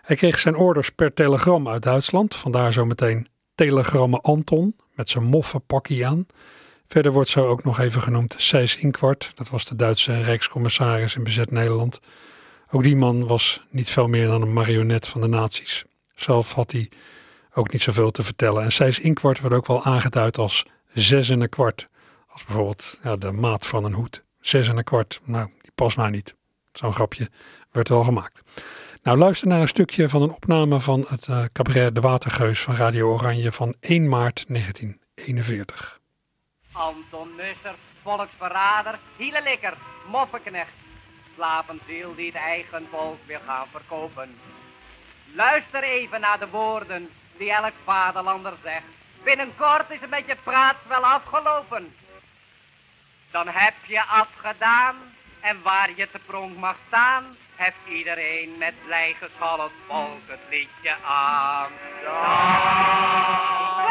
Hij 0.02 0.16
kreeg 0.16 0.38
zijn 0.38 0.56
orders 0.56 0.90
per 0.90 1.14
telegram 1.14 1.68
uit 1.68 1.82
Duitsland, 1.82 2.36
vandaar 2.36 2.72
zo 2.72 2.84
meteen 2.84 3.28
telegrammen 3.54 4.20
Anton 4.20 4.76
met 4.94 5.08
zijn 5.10 5.24
moffe 5.24 5.58
pakkie 5.58 6.06
aan. 6.06 6.26
Verder 6.86 7.12
wordt 7.12 7.28
zo 7.28 7.46
ook 7.46 7.64
nog 7.64 7.78
even 7.78 8.02
genoemd 8.02 8.34
Seis 8.36 8.76
Inkwart, 8.76 9.32
dat 9.34 9.48
was 9.48 9.64
de 9.64 9.76
Duitse 9.76 10.22
rijkscommissaris 10.22 11.16
in 11.16 11.24
bezet 11.24 11.50
Nederland. 11.50 12.00
Ook 12.70 12.82
die 12.82 12.96
man 12.96 13.26
was 13.26 13.66
niet 13.70 13.90
veel 13.90 14.08
meer 14.08 14.26
dan 14.26 14.42
een 14.42 14.52
marionet 14.52 15.08
van 15.08 15.20
de 15.20 15.26
nazi's. 15.26 15.84
Zelf 16.14 16.52
had 16.52 16.72
hij 16.72 16.90
ook 17.54 17.72
niet 17.72 17.82
zoveel 17.82 18.10
te 18.10 18.22
vertellen. 18.22 18.62
En 18.62 18.72
Seis 18.72 18.98
Inkwart 18.98 19.40
werd 19.40 19.54
ook 19.54 19.66
wel 19.66 19.84
aangeduid 19.84 20.38
als 20.38 20.66
zes 20.92 21.28
en 21.28 21.40
een 21.40 21.48
kwart. 21.48 21.88
Als 22.32 22.44
bijvoorbeeld 22.44 22.98
ja, 23.02 23.16
de 23.16 23.32
maat 23.32 23.66
van 23.66 23.84
een 23.84 23.92
hoed. 23.92 24.24
Zes 24.40 24.68
en 24.68 24.76
een 24.76 24.84
kwart, 24.84 25.20
nou, 25.24 25.50
die 25.62 25.72
past 25.74 25.96
maar 25.96 26.10
niet. 26.10 26.34
Zo'n 26.72 26.92
grapje 26.92 27.30
werd 27.70 27.88
wel 27.88 28.04
gemaakt. 28.04 28.42
Nou, 29.02 29.18
luister 29.18 29.48
naar 29.48 29.60
een 29.60 29.68
stukje 29.68 30.08
van 30.08 30.22
een 30.22 30.30
opname 30.30 30.80
van 30.80 31.04
het 31.08 31.26
uh, 31.26 31.44
cabaret 31.52 31.94
De 31.94 32.00
Watergeus 32.00 32.60
van 32.60 32.76
Radio 32.76 33.12
Oranje 33.12 33.52
van 33.52 33.74
1 33.80 34.08
maart 34.08 34.44
1941. 34.48 36.00
Anton 36.72 37.34
Musser, 37.36 37.74
volksverrader, 38.02 38.98
hielelikker, 39.16 39.76
moffenknecht. 40.10 40.72
Slavenziel 41.34 42.14
die 42.14 42.26
het 42.26 42.34
eigen 42.34 42.86
volk 42.90 43.18
wil 43.26 43.40
gaan 43.46 43.66
verkopen. 43.70 44.28
Luister 45.34 45.82
even 45.82 46.20
naar 46.20 46.38
de 46.38 46.48
woorden 46.48 47.08
die 47.38 47.52
elk 47.52 47.74
vaderlander 47.84 48.52
zegt. 48.62 48.84
Binnenkort 49.24 49.90
is 49.90 50.00
het 50.00 50.10
met 50.10 50.26
je 50.26 50.36
praat 50.44 50.76
wel 50.88 51.04
afgelopen. 51.04 51.94
Dan 53.30 53.48
heb 53.48 53.74
je 53.86 54.02
afgedaan 54.04 54.96
en 55.40 55.62
waar 55.62 55.90
je 55.96 56.10
te 56.10 56.18
pronk 56.26 56.56
mag 56.56 56.76
staan, 56.86 57.36
heeft 57.56 57.86
iedereen 57.88 58.58
met 58.58 58.74
blij 58.86 59.16
geschal 59.18 59.70
volk 59.86 60.20
het 60.26 60.40
liedje 60.50 60.94
aan. 61.06 61.70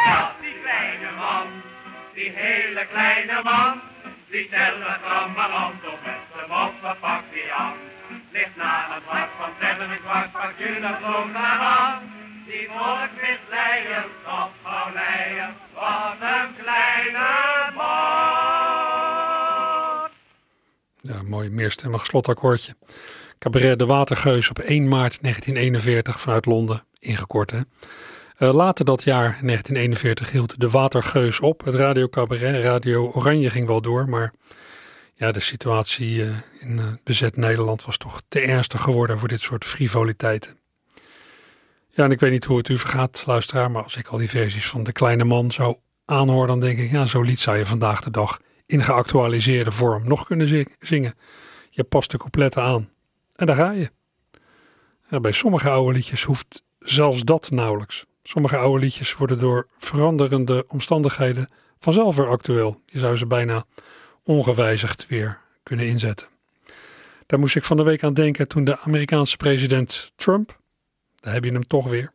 Ja, 0.06 0.32
die 0.41 0.62
kleine 0.62 1.12
man, 1.12 1.47
die 2.13 2.32
hele 2.36 2.86
kleine 2.86 3.43
man, 3.43 3.82
die 4.28 4.49
telegrammerland 4.49 5.88
op 5.88 5.99
met 6.06 6.19
zijn 6.36 6.49
moppen 6.49 6.97
pakt 6.99 7.32
die 7.34 7.54
aan. 7.54 7.78
Ligt 8.32 8.56
na 8.56 8.88
het 8.89 9.04
hart 9.06 9.30
van 9.38 9.52
zeven 9.60 9.91
en 9.91 9.99
kwart, 10.02 10.32
pak 10.32 10.54
nog 11.02 11.32
naar 11.32 11.60
aan. 11.60 12.13
Die 12.45 12.69
volk 12.69 13.10
misleiden, 13.21 14.06
op 14.25 14.52
gauw 14.63 14.93
leien, 14.93 15.56
wat 15.73 16.15
een 16.19 16.56
kleine 16.63 17.28
man. 17.75 18.59
Ja, 21.01 21.21
mooi 21.21 21.49
meerstemmig 21.49 22.05
slotakkoordje. 22.05 22.75
Cabaret 23.38 23.79
De 23.79 23.85
Watergeus 23.85 24.49
op 24.49 24.59
1 24.59 24.88
maart 24.88 25.21
1941 25.21 26.21
vanuit 26.21 26.45
Londen, 26.45 26.83
ingekort 26.99 27.51
hè. 27.51 27.59
Uh, 28.39 28.53
later 28.53 28.85
dat 28.85 29.03
jaar, 29.03 29.39
1941, 29.41 30.31
hield 30.31 30.59
De 30.59 30.69
Watergeus 30.69 31.39
op. 31.39 31.65
Het 31.65 31.75
radiocabaret, 31.75 32.63
Radio 32.63 33.12
Oranje 33.12 33.49
ging 33.49 33.67
wel 33.67 33.81
door, 33.81 34.09
maar 34.09 34.33
ja, 35.15 35.31
de 35.31 35.39
situatie 35.39 36.15
uh, 36.15 36.38
in 36.59 36.77
uh, 36.77 36.85
bezet 37.03 37.35
Nederland 37.35 37.85
was 37.85 37.97
toch 37.97 38.21
te 38.27 38.39
ernstig 38.39 38.81
geworden 38.81 39.19
voor 39.19 39.27
dit 39.27 39.41
soort 39.41 39.65
frivoliteiten. 39.65 40.57
Ja, 41.89 42.03
en 42.03 42.12
ik 42.12 42.19
weet 42.19 42.31
niet 42.31 42.45
hoe 42.45 42.57
het 42.57 42.69
u 42.69 42.77
vergaat, 42.77 43.23
luisteraar, 43.25 43.71
maar 43.71 43.83
als 43.83 43.95
ik 43.95 44.07
al 44.07 44.17
die 44.17 44.29
versies 44.29 44.67
van 44.67 44.83
De 44.83 44.91
Kleine 44.91 45.23
Man 45.23 45.51
zo 45.51 45.79
aanhoor, 46.05 46.47
dan 46.47 46.59
denk 46.59 46.79
ik, 46.79 46.91
ja, 46.91 47.05
zo 47.05 47.21
lied 47.21 47.39
zou 47.39 47.57
je 47.57 47.65
vandaag 47.65 48.01
de 48.01 48.12
dag 48.12 48.39
in 48.69 48.84
geactualiseerde 48.84 49.71
vorm 49.71 50.08
nog 50.08 50.25
kunnen 50.25 50.67
zingen. 50.79 51.13
Je 51.69 51.84
past 51.84 52.12
de 52.12 52.17
coupletten 52.17 52.63
aan 52.63 52.89
en 53.36 53.45
daar 53.45 53.55
ga 53.55 53.71
je. 53.71 53.91
Bij 55.21 55.32
sommige 55.32 55.69
oude 55.69 55.93
liedjes 55.93 56.23
hoeft 56.23 56.63
zelfs 56.79 57.23
dat 57.23 57.51
nauwelijks. 57.51 58.05
Sommige 58.23 58.58
oude 58.58 58.84
liedjes 58.84 59.15
worden 59.15 59.38
door 59.39 59.67
veranderende 59.77 60.65
omstandigheden 60.67 61.49
vanzelf 61.79 62.15
weer 62.15 62.27
actueel. 62.27 62.82
Je 62.86 62.99
zou 62.99 63.17
ze 63.17 63.25
bijna 63.25 63.65
ongewijzigd 64.23 65.08
weer 65.08 65.41
kunnen 65.63 65.88
inzetten. 65.88 66.27
Daar 67.25 67.39
moest 67.39 67.55
ik 67.55 67.63
van 67.63 67.77
de 67.77 67.84
week 67.84 68.03
aan 68.03 68.13
denken 68.13 68.47
toen 68.47 68.63
de 68.63 68.79
Amerikaanse 68.79 69.38
president 69.38 70.12
Trump, 70.15 70.60
daar 71.19 71.34
heb 71.34 71.43
je 71.43 71.51
hem 71.51 71.67
toch 71.67 71.88
weer, 71.88 72.12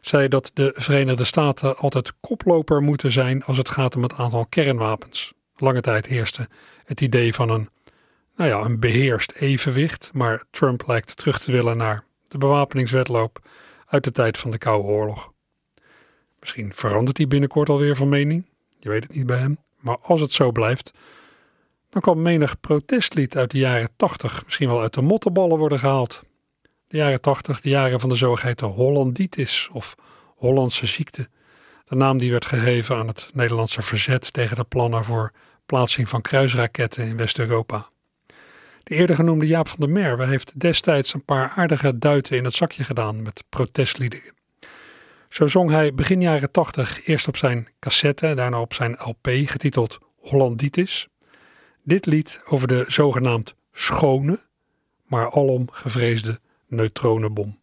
zei 0.00 0.28
dat 0.28 0.50
de 0.54 0.72
Verenigde 0.76 1.24
Staten 1.24 1.76
altijd 1.76 2.12
koploper 2.20 2.82
moeten 2.82 3.12
zijn 3.12 3.44
als 3.44 3.56
het 3.56 3.68
gaat 3.68 3.96
om 3.96 4.02
het 4.02 4.14
aantal 4.14 4.46
kernwapens. 4.46 5.32
Lange 5.62 5.80
tijd 5.80 6.06
heerste 6.06 6.48
het 6.84 7.00
idee 7.00 7.34
van 7.34 7.50
een, 7.50 7.68
nou 8.36 8.50
ja, 8.50 8.58
een 8.58 8.80
beheerst 8.80 9.32
evenwicht, 9.32 10.10
maar 10.12 10.44
Trump 10.50 10.86
lijkt 10.86 11.16
terug 11.16 11.40
te 11.40 11.52
willen 11.52 11.76
naar 11.76 12.04
de 12.28 12.38
bewapeningswetloop 12.38 13.48
uit 13.86 14.04
de 14.04 14.10
tijd 14.10 14.38
van 14.38 14.50
de 14.50 14.58
Koude 14.58 14.88
Oorlog. 14.88 15.32
Misschien 16.40 16.74
verandert 16.74 17.16
hij 17.16 17.26
binnenkort 17.26 17.68
alweer 17.68 17.96
van 17.96 18.08
mening, 18.08 18.46
je 18.78 18.88
weet 18.88 19.02
het 19.02 19.14
niet 19.14 19.26
bij 19.26 19.38
hem, 19.38 19.58
maar 19.76 19.98
als 19.98 20.20
het 20.20 20.32
zo 20.32 20.52
blijft, 20.52 20.92
dan 21.88 22.02
kan 22.02 22.22
menig 22.22 22.60
protestlied 22.60 23.36
uit 23.36 23.50
de 23.50 23.58
jaren 23.58 23.90
80 23.96 24.44
misschien 24.44 24.68
wel 24.68 24.80
uit 24.80 24.94
de 24.94 25.02
mottenballen 25.02 25.58
worden 25.58 25.78
gehaald. 25.78 26.22
De 26.88 26.96
jaren 26.96 27.20
80, 27.20 27.60
de 27.60 27.68
jaren 27.68 28.00
van 28.00 28.08
de 28.08 28.16
zogeheten 28.16 28.66
Hollanditis 28.66 29.68
of 29.72 29.94
Hollandse 30.36 30.86
ziekte. 30.86 31.28
De 31.84 31.94
naam 31.94 32.18
die 32.18 32.30
werd 32.30 32.44
gegeven 32.46 32.96
aan 32.96 33.08
het 33.08 33.30
Nederlandse 33.32 33.82
verzet 33.82 34.32
tegen 34.32 34.56
de 34.56 34.64
plannen 34.64 35.04
voor 35.04 35.32
plaatsing 35.72 36.08
van 36.08 36.20
kruisraketten 36.20 37.06
in 37.06 37.16
West-Europa. 37.16 37.88
De 38.82 38.94
eerder 38.94 39.16
genoemde 39.16 39.46
Jaap 39.46 39.68
van 39.68 39.80
der 39.80 39.88
Merwe 39.88 40.26
heeft 40.26 40.60
destijds 40.60 41.14
een 41.14 41.24
paar 41.24 41.48
aardige 41.48 41.98
duiten 41.98 42.36
in 42.36 42.44
het 42.44 42.54
zakje 42.54 42.84
gedaan 42.84 43.22
met 43.22 43.44
protestliederen. 43.48 44.34
Zo 45.28 45.48
zong 45.48 45.70
hij 45.70 45.94
begin 45.94 46.20
jaren 46.20 46.50
80 46.50 47.06
eerst 47.06 47.28
op 47.28 47.36
zijn 47.36 47.68
cassette, 47.80 48.34
daarna 48.34 48.60
op 48.60 48.74
zijn 48.74 48.96
LP, 48.98 49.28
getiteld 49.30 49.98
Hollanditis. 50.16 51.08
Dit 51.82 52.06
lied 52.06 52.40
over 52.44 52.68
de 52.68 52.84
zogenaamd 52.88 53.54
schone, 53.72 54.40
maar 55.06 55.30
alom 55.30 55.68
gevreesde 55.70 56.40
neutronenbom. 56.66 57.61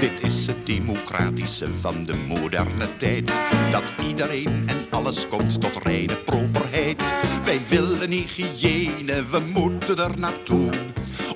Dit 0.00 0.22
is 0.22 0.46
het 0.46 0.66
democratische 0.66 1.68
van 1.80 2.04
de 2.04 2.14
moderne 2.28 2.96
tijd. 2.96 3.32
Dat 3.70 3.82
iedereen 4.06 4.62
en 4.66 4.76
alles 4.90 5.28
komt 5.28 5.60
tot 5.60 5.82
reine 5.82 6.16
properheid. 6.16 7.02
Wij 7.44 7.60
willen 7.68 8.10
hygiëne, 8.10 9.24
we 9.24 9.40
moeten 9.54 9.98
er 9.98 10.18
naartoe. 10.18 10.70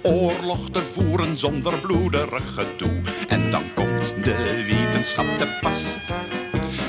Oorlog 0.03 0.71
te 0.71 0.81
voeren 0.81 1.39
zonder 1.39 1.81
bloederig 1.81 2.55
gedoe. 2.55 3.01
En 3.29 3.51
dan 3.51 3.63
komt 3.75 4.25
de 4.25 4.65
wetenschap 4.69 5.39
te 5.39 5.59
pas. 5.61 5.97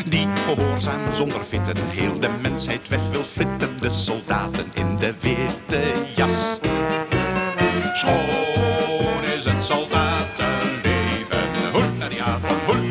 Die 0.09 0.27
gehoorzaam 0.35 1.13
zonder 1.13 1.45
vitten 1.45 1.89
heel 1.89 2.19
de 2.19 2.29
mensheid 2.41 2.87
weg 2.87 3.09
wil 3.11 3.23
fritten. 3.23 3.77
De 3.77 3.89
soldaten 3.89 4.65
in 4.73 4.97
de 4.97 5.13
witte 5.19 5.81
jas. 6.15 6.59
Schoon 7.93 8.54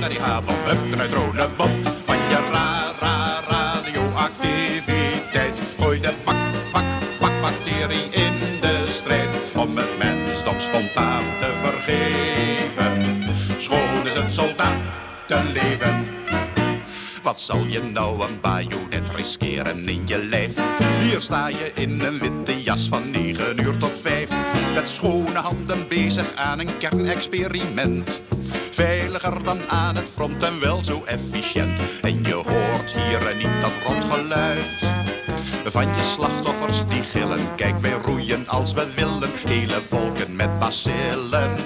die 0.08 0.20
habel, 0.20 0.54
hup 0.64 0.90
de 0.90 0.96
neutronenbom. 0.96 1.70
Van 2.04 2.16
je 2.16 2.48
ra, 2.52 2.92
ra, 3.00 3.40
radioactiviteit. 3.48 5.60
Gooi 5.78 6.00
de 6.00 6.12
bak, 6.24 6.36
bak, 6.72 6.84
bakbacterie 7.20 8.04
in 8.10 8.32
de 8.60 8.84
strijd. 8.88 9.28
Om 9.54 9.76
het 9.76 9.98
mensdom 9.98 10.54
spontaan 10.58 11.22
te 11.40 11.52
vergeven. 11.62 13.02
Schoon 13.58 14.06
is 14.06 14.14
het 14.14 14.32
soldatenleven. 14.32 16.06
Wat 17.22 17.40
zal 17.40 17.64
je 17.66 17.82
nou 17.82 18.28
een 18.28 18.40
bajonet 18.40 19.10
riskeren 19.14 19.88
in 19.88 20.02
je 20.06 20.24
lijf? 20.24 20.52
Hier 21.00 21.20
sta 21.20 21.48
je 21.48 21.72
in 21.74 22.00
een 22.00 22.18
witte 22.18 22.62
jas 22.62 22.88
van 22.88 23.10
9 23.10 23.60
uur 23.60 23.78
tot 23.78 23.98
5. 24.00 24.28
Met 24.74 24.88
schone 24.88 25.38
handen 25.38 25.88
bezig 25.88 26.34
aan 26.34 26.60
een 26.60 26.78
kernexperiment. 26.78 28.22
Veiliger 28.70 29.44
dan 29.44 29.68
aan 29.68 29.96
het 29.96 30.10
front 30.14 30.42
en 30.42 30.60
wel 30.60 30.82
zo 30.82 31.02
efficiënt. 31.04 31.80
En 32.00 32.22
je 32.22 32.34
hoort 32.34 32.92
hier 32.92 33.36
niet 33.36 33.60
dat 33.60 33.72
rotgeluid. 33.86 34.92
Van 35.64 35.86
je 35.86 36.02
slachtoffers 36.14 36.86
die 36.88 37.02
gillen. 37.02 37.54
Kijk, 37.56 37.78
wij 37.78 37.98
roeien 38.04 38.48
als 38.48 38.72
we 38.72 38.86
willen. 38.94 39.30
Hele 39.46 39.82
volken 39.82 40.36
met 40.36 40.58
bacillen 40.58 41.56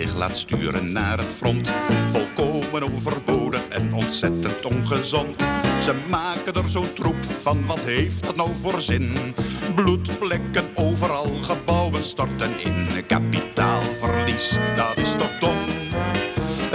zich 0.00 0.16
laat 0.16 0.36
sturen 0.36 0.92
naar 0.92 1.18
het 1.18 1.32
front? 1.36 1.70
Volkomen 2.10 2.82
overbodig 2.82 3.68
en 3.68 3.94
ontzettend 3.94 4.64
ongezond. 4.64 5.42
Ze 5.82 5.94
maken 6.08 6.52
er 6.54 6.68
zo'n 6.68 6.92
troep 6.92 7.24
van, 7.24 7.66
wat 7.66 7.80
heeft 7.80 8.24
dat 8.24 8.36
nou 8.36 8.50
voor 8.62 8.80
zin? 8.80 9.16
Bloedplekken 9.74 10.64
overal, 10.74 11.26
gebouwen 11.40 12.04
storten 12.04 12.60
in. 12.64 12.88
Kapitaalverlies, 13.06 14.56
dat 14.76 14.96
is 14.96 15.12
toch 15.12 15.38
dom? 15.38 15.56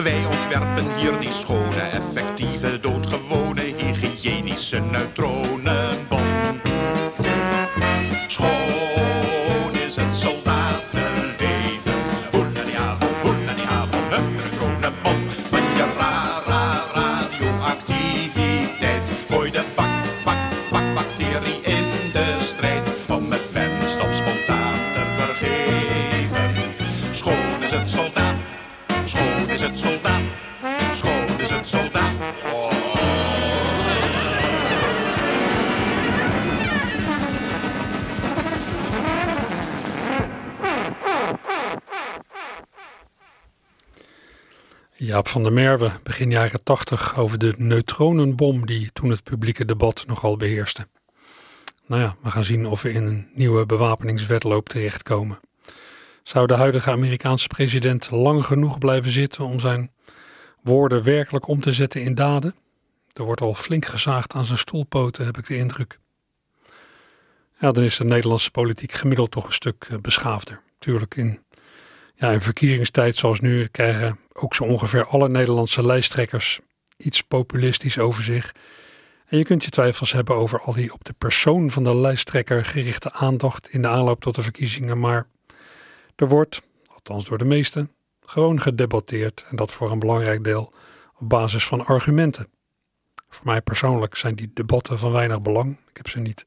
Wij 0.04 0.26
ontwerpen 0.26 0.96
hier 0.98 1.20
die 1.20 1.32
schone, 1.32 1.82
effectieve, 1.82 2.80
doodgewone, 2.80 3.62
hygiënische 3.78 4.80
neutronenbom. 4.80 5.55
Jaap 44.98 45.28
van 45.28 45.44
der 45.44 45.54
Merwe, 45.54 45.92
begin 46.04 46.32
jaren 46.32 46.64
80, 46.64 47.18
over 47.18 47.38
de 47.38 47.54
neutronenbom 47.58 48.66
die 48.66 48.90
toen 48.94 49.10
het 49.10 49.24
publieke 49.24 49.66
debat 49.66 50.04
nogal 50.08 50.38
beheerste. 50.38 50.88
Nou 51.86 52.02
ja, 52.02 52.16
we 52.22 52.32
gaan 52.32 52.44
zien 52.44 52.66
of 52.66 52.82
we 52.82 52.92
in 52.92 53.06
een 53.06 53.30
nieuwe 53.34 53.66
bewapeningswetloop 53.66 54.70
terechtkomen. 54.70 55.40
Zou 56.24 56.48
de 56.48 56.54
huidige 56.54 56.92
Amerikaanse 56.92 57.48
president 57.48 58.12
lang 58.12 58.46
genoeg 58.46 58.78
blijven 58.78 59.12
zitten 59.12 59.46
om 59.46 59.60
zijn 59.60 59.92
woorden 60.62 61.04
werkelijk 61.04 61.48
om 61.48 61.62
te 61.62 61.74
zetten 61.74 62.02
in 62.02 62.16
daden? 62.16 62.56
Er 63.14 63.24
wordt 63.24 63.42
al 63.42 63.54
flink 63.54 63.86
gezaagd 63.86 64.34
aan 64.34 64.46
zijn 64.46 64.58
stoelpoten, 64.58 65.26
heb 65.26 65.38
ik 65.38 65.48
de 65.48 65.58
indruk. 65.58 66.00
Ja, 67.60 67.72
dan 67.72 67.84
is 67.84 67.98
de 67.98 68.06
Nederlandse 68.06 68.52
politiek 68.52 68.92
gemiddeld 68.92 69.32
toch 69.32 69.46
een 69.46 69.54
stuk 69.54 69.88
eh, 69.90 69.98
beschaafder. 69.98 70.62
Tuurlijk, 70.80 71.16
in, 71.16 71.40
ja, 72.16 72.32
in 72.32 72.42
verkiezingstijd 72.42 73.16
zoals 73.16 73.40
nu 73.40 73.68
krijgen 73.68 74.20
ook 74.34 74.56
zo 74.56 74.64
ongeveer 74.64 75.06
alle 75.06 75.30
Nederlandse 75.30 75.86
lijsttrekkers 75.86 76.60
iets 76.98 77.22
populistisch 77.22 78.00
over 78.00 78.24
zich. 78.24 78.54
En 79.26 79.38
je 79.38 79.44
kunt 79.44 79.64
je 79.64 79.70
twijfels 79.70 80.12
hebben 80.12 80.36
over 80.36 80.62
al 80.62 80.74
die 80.74 80.94
op 80.94 81.04
de 81.04 81.14
persoon 81.14 81.72
van 81.72 81.84
de 81.84 81.96
lijsttrekker 81.96 82.66
gerichte 82.66 83.12
aandacht 83.12 83.70
in 83.70 83.82
de 83.82 83.88
aanloop 83.88 84.22
tot 84.22 84.36
de 84.36 84.42
verkiezingen. 84.42 85.00
Maar 85.00 85.28
er 86.16 86.28
wordt, 86.28 86.62
althans 86.88 87.26
door 87.26 87.38
de 87.38 87.46
meesten, 87.46 87.92
gewoon 88.22 88.62
gedebatteerd 88.62 89.46
en 89.50 89.56
dat 89.56 89.72
voor 89.72 89.92
een 89.92 90.00
belangrijk 90.00 90.44
deel 90.44 90.74
op 91.16 91.30
basis 91.30 91.66
van 91.66 91.86
argumenten. 91.86 92.48
Voor 93.30 93.46
mij 93.46 93.62
persoonlijk 93.62 94.16
zijn 94.16 94.36
die 94.36 94.52
debatten 94.54 95.00
van 95.00 95.12
weinig 95.12 95.42
belang. 95.42 95.78
Ik 95.90 95.98
heb 95.98 96.10
ze 96.10 96.20
niet 96.20 96.46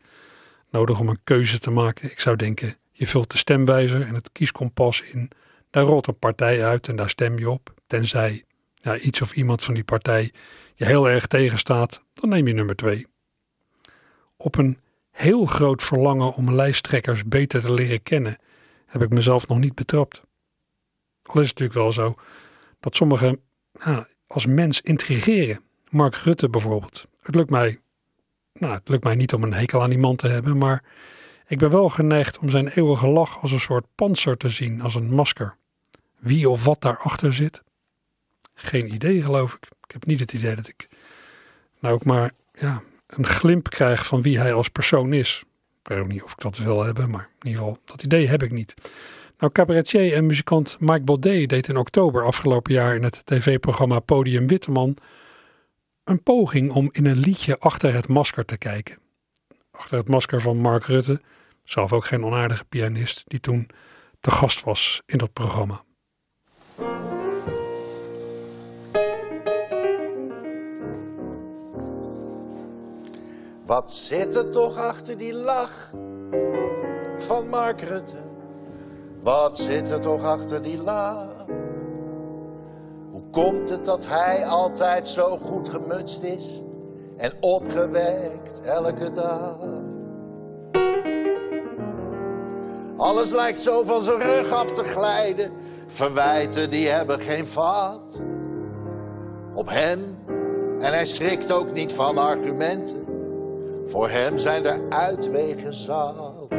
nodig 0.71 1.01
om 1.01 1.09
een 1.09 1.21
keuze 1.25 1.59
te 1.59 1.71
maken. 1.71 2.11
Ik 2.11 2.21
zou 2.21 2.37
denken, 2.37 2.77
je 2.93 3.07
vult 3.07 3.31
de 3.31 3.39
stemwijzer 3.39 4.07
en 4.07 4.15
het 4.15 4.33
kieskompas 4.33 5.03
in. 5.03 5.31
Daar 5.71 5.85
rolt 5.85 6.07
een 6.07 6.19
partij 6.19 6.65
uit 6.65 6.89
en 6.89 6.97
daar 6.97 7.11
stem 7.11 7.39
je 7.39 7.51
op. 7.51 7.75
Tenzij 7.87 8.45
ja, 8.75 8.99
iets 8.99 9.23
of 9.23 9.33
iemand 9.33 9.65
van 9.65 9.75
die 9.75 9.85
partij 9.85 10.33
je 10.75 10.85
heel 10.85 11.09
erg 11.09 11.27
tegenstaat, 11.27 12.03
dan 12.13 12.29
neem 12.29 12.47
je 12.47 12.55
nummer 12.55 12.77
twee. 12.77 13.07
Op 14.37 14.57
een 14.57 14.79
heel 15.11 15.47
groot 15.47 15.83
verlangen 15.83 16.35
om 16.35 16.55
lijsttrekkers 16.55 17.25
beter 17.25 17.61
te 17.61 17.73
leren 17.73 18.03
kennen, 18.03 18.39
heb 18.87 19.03
ik 19.03 19.11
mezelf 19.11 19.47
nog 19.49 19.59
niet 19.59 19.75
betrapt. 19.75 20.23
Al 21.23 21.41
is 21.41 21.49
het 21.49 21.59
natuurlijk 21.59 21.79
wel 21.79 21.93
zo 21.93 22.15
dat 22.81 22.97
sommigen 22.97 23.41
als 24.27 24.47
mens 24.47 24.81
intrigeren. 24.81 25.61
Mark 25.89 26.15
Rutte 26.15 26.49
bijvoorbeeld. 26.49 27.07
Het 27.21 27.35
lukt 27.35 27.51
mij, 27.51 27.81
nou, 28.53 28.75
het 28.75 28.89
lukt 28.89 29.05
mij 29.05 29.15
niet 29.15 29.33
om 29.33 29.43
een 29.43 29.55
hekel 29.55 29.83
aan 29.83 29.91
die 29.91 29.99
man 29.99 30.17
te 30.17 30.29
hebben, 30.29 30.59
maar 30.59 30.85
ik 31.47 31.59
ben 31.59 31.71
wel 31.71 31.89
geneigd 31.89 32.39
om 32.39 32.51
zijn 32.51 32.69
eeuwige 32.69 33.09
lach 33.09 33.43
als 33.43 33.53
een 33.53 33.61
soort 33.61 33.87
panzer 33.95 34.37
te 34.37 34.49
zien, 34.49 34.81
als 34.81 34.95
een 34.95 35.15
masker. 35.15 35.58
Wie 36.19 36.49
of 36.49 36.65
wat 36.65 36.81
daarachter 36.81 37.35
zit? 37.35 37.63
Geen 38.55 38.95
idee, 38.95 39.23
geloof 39.23 39.55
ik. 39.55 39.69
Ik 39.85 39.93
heb 39.93 40.07
niet 40.07 40.21
het 40.21 40.33
idee 40.33 40.55
dat 40.55 40.69
ik 40.69 40.89
nou 41.81 41.95
ook 41.95 42.05
maar 42.05 42.33
ja, 42.53 42.83
een 43.07 43.27
glimp 43.27 43.71
krijg 43.71 44.07
van 44.07 44.23
wie 44.23 44.39
hij 44.39 44.53
als 44.53 44.69
persoon 44.69 45.13
is. 45.13 45.43
Ik 45.83 45.89
weet 45.89 45.99
ook 45.99 46.09
niet 46.09 46.23
of 46.23 46.33
ik 46.33 46.41
dat 46.41 46.59
wil 46.59 46.85
hebben, 46.85 47.11
maar 47.11 47.29
in 47.41 47.47
ieder 47.49 47.63
geval, 47.63 47.79
dat 47.85 48.03
idee 48.03 48.29
heb 48.29 48.43
ik 48.43 48.51
niet. 48.51 48.75
Nou, 49.39 49.53
cabaretier 49.53 50.15
en 50.15 50.27
muzikant 50.27 50.77
Mike 50.81 51.05
Baudet 51.05 51.49
deed 51.49 51.69
in 51.69 51.77
oktober 51.77 52.25
afgelopen 52.25 52.73
jaar 52.73 52.95
in 52.95 53.03
het 53.03 53.23
tv-programma 53.25 54.01
Podium 54.01 54.47
Witteman 54.47 54.97
een 56.05 56.23
poging 56.23 56.71
om 56.71 56.89
in 56.93 57.07
een 57.07 57.19
liedje 57.19 57.59
achter 57.59 57.95
het 57.95 58.09
masker 58.09 58.45
te 58.45 58.59
kijken. 58.59 58.99
Achter 59.71 59.99
het 59.99 60.09
masker 60.09 60.41
van 60.41 60.57
Mark 60.57 60.85
Rutte, 60.85 61.21
zelf 61.65 61.93
ook 61.93 62.07
geen 62.07 62.25
onaardige 62.25 62.65
pianist, 62.65 63.23
die 63.27 63.41
toen 63.41 63.69
te 64.21 64.31
gast 64.31 64.65
was 64.65 65.03
in 65.07 65.19
dat 65.19 65.33
programma. 65.33 65.83
Wat 73.69 73.93
zit 73.93 74.35
er 74.35 74.51
toch 74.51 74.77
achter 74.77 75.19
die 75.19 75.35
lach 75.35 75.91
van 77.17 77.49
Mark 77.49 77.81
Rutte? 77.81 78.17
Wat 79.21 79.59
zit 79.59 79.91
er 79.91 80.01
toch 80.01 80.23
achter 80.23 80.63
die 80.63 80.83
lach? 80.83 81.47
Hoe 83.11 83.23
komt 83.31 83.69
het 83.69 83.85
dat 83.85 84.07
hij 84.07 84.47
altijd 84.47 85.09
zo 85.09 85.39
goed 85.39 85.69
gemutst 85.69 86.23
is 86.23 86.63
en 87.17 87.33
opgewekt 87.41 88.61
elke 88.61 89.13
dag? 89.13 89.57
Alles 92.97 93.31
lijkt 93.31 93.61
zo 93.61 93.83
van 93.85 94.03
zijn 94.03 94.21
rug 94.21 94.51
af 94.51 94.71
te 94.71 94.85
glijden. 94.85 95.53
Verwijten 95.87 96.71
die 96.71 96.89
hebben 96.89 97.21
geen 97.21 97.47
vat 97.47 98.23
op 99.55 99.69
hem. 99.69 100.19
En 100.81 100.93
hij 100.93 101.07
schrikt 101.07 101.53
ook 101.53 101.73
niet 101.73 101.93
van 101.93 102.19
argumenten. 102.19 103.08
Voor 103.89 104.09
hem 104.09 104.39
zijn 104.39 104.67
er 104.67 104.81
uitwegen 104.89 105.75
zat. 105.75 106.53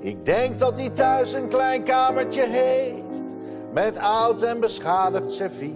Ik 0.00 0.24
denk 0.24 0.58
dat 0.58 0.78
hij 0.78 0.90
thuis 0.90 1.32
een 1.32 1.48
klein 1.48 1.82
kamertje 1.82 2.46
heeft. 2.46 3.36
Met 3.72 3.96
oud 3.96 4.42
en 4.42 4.60
beschadigd 4.60 5.32
servies. 5.32 5.70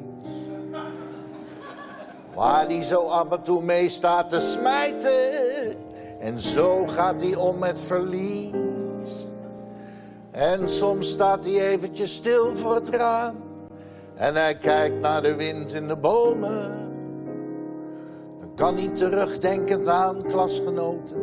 Waar 2.35 2.67
hij 2.67 2.83
zo 2.83 3.01
af 3.01 3.33
en 3.33 3.43
toe 3.43 3.63
mee 3.63 3.89
staat 3.89 4.29
te 4.29 4.41
smijten. 4.41 5.13
En 6.21 6.39
zo 6.39 6.87
gaat 6.87 7.23
hij 7.23 7.35
om 7.35 7.59
met 7.59 7.81
verlies. 7.81 9.27
En 10.31 10.69
soms 10.69 11.09
staat 11.09 11.45
hij 11.45 11.69
eventjes 11.69 12.15
stil 12.15 12.57
voor 12.57 12.75
het 12.75 12.89
raam. 12.89 13.37
En 14.15 14.35
hij 14.35 14.59
kijkt 14.59 15.01
naar 15.01 15.23
de 15.23 15.35
wind 15.35 15.75
in 15.75 15.89
de 15.89 15.97
bomen. 15.97 16.84
Kan 18.65 18.79
hij 18.79 18.89
terugdenkend 18.89 19.89
aan 19.89 20.23
klasgenoten 20.23 21.17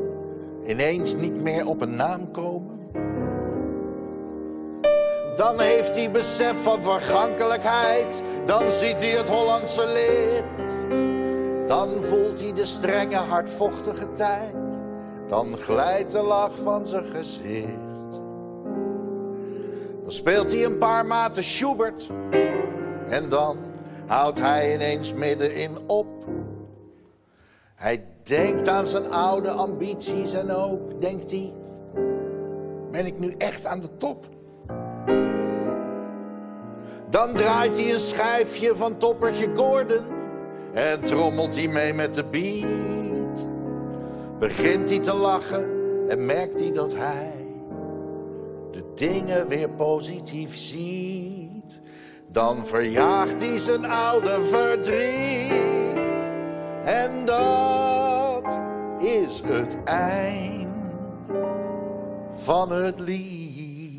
ineens 0.65 1.15
niet 1.15 1.41
meer 1.41 1.67
op 1.67 1.81
een 1.81 1.95
naam 1.95 2.31
komen. 2.31 2.79
Dan 5.35 5.59
heeft 5.59 5.95
hij 5.95 6.11
besef 6.11 6.63
van 6.63 6.83
vergankelijkheid. 6.83 8.21
Dan 8.45 8.71
ziet 8.71 9.01
hij 9.01 9.09
het 9.09 9.29
Hollandse 9.29 9.87
licht. 9.87 10.87
Dan 11.67 12.03
voelt 12.03 12.41
hij 12.41 12.53
de 12.53 12.65
strenge, 12.65 13.15
hardvochtige 13.15 14.11
tijd. 14.11 14.81
Dan 15.27 15.57
glijdt 15.57 16.11
de 16.11 16.21
lach 16.21 16.55
van 16.63 16.87
zijn 16.87 17.05
gezicht. 17.05 18.21
Dan 20.01 20.11
speelt 20.11 20.51
hij 20.51 20.65
een 20.65 20.77
paar 20.77 21.05
maten 21.05 21.43
Schubert. 21.43 22.09
En 23.07 23.29
dan 23.29 23.57
houdt 24.05 24.39
hij 24.39 24.73
ineens 24.73 25.13
middenin 25.13 25.77
op. 25.87 26.07
Hij 27.81 28.03
denkt 28.23 28.67
aan 28.67 28.87
zijn 28.87 29.11
oude 29.11 29.49
ambities 29.49 30.33
en 30.33 30.51
ook 30.51 31.01
denkt 31.01 31.31
hij: 31.31 31.53
ben 32.91 33.05
ik 33.05 33.19
nu 33.19 33.35
echt 33.37 33.65
aan 33.65 33.79
de 33.79 33.97
top? 33.97 34.25
Dan 37.09 37.33
draait 37.33 37.77
hij 37.77 37.93
een 37.93 37.99
schijfje 37.99 38.75
van 38.75 38.97
toppertje 38.97 39.47
Gordon 39.55 40.05
en 40.73 41.03
trommelt 41.03 41.55
hij 41.55 41.67
mee 41.67 41.93
met 41.93 42.13
de 42.13 42.25
beat. 42.25 43.49
Begint 44.39 44.89
hij 44.89 44.99
te 44.99 45.13
lachen 45.13 45.69
en 46.07 46.25
merkt 46.25 46.59
hij 46.59 46.71
dat 46.71 46.93
hij 46.95 47.47
de 48.71 48.83
dingen 48.95 49.47
weer 49.47 49.69
positief 49.69 50.57
ziet, 50.57 51.81
dan 52.27 52.67
verjaagt 52.67 53.41
hij 53.41 53.57
zijn 53.57 53.85
oude 53.85 54.43
verdriet. 54.43 56.00
En 56.85 57.25
dat 57.25 58.59
is 58.99 59.41
het 59.43 59.83
eind 59.83 61.33
van 62.31 62.71
het 62.71 62.99
lied. 62.99 63.91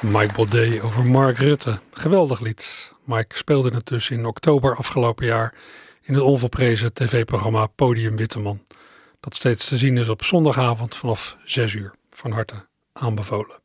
Mike 0.00 0.34
Baudet 0.34 0.82
over 0.82 1.04
Mark 1.04 1.38
Rutte. 1.38 1.80
Geweldig 1.92 2.40
lied. 2.40 2.92
Mike 3.04 3.36
speelde 3.36 3.70
het 3.70 3.86
dus 3.86 4.10
in 4.10 4.26
oktober 4.26 4.76
afgelopen 4.76 5.26
jaar 5.26 5.54
in 6.10 6.16
het 6.16 6.24
onvolprezen 6.24 6.92
tv-programma 6.92 7.66
Podium 7.66 8.16
Witteman. 8.16 8.62
Dat 9.20 9.34
steeds 9.34 9.68
te 9.68 9.76
zien 9.76 9.96
is 9.96 10.08
op 10.08 10.24
zondagavond 10.24 10.96
vanaf 10.96 11.36
6 11.44 11.72
uur. 11.72 11.94
Van 12.10 12.30
harte 12.30 12.66
aanbevolen. 12.92 13.58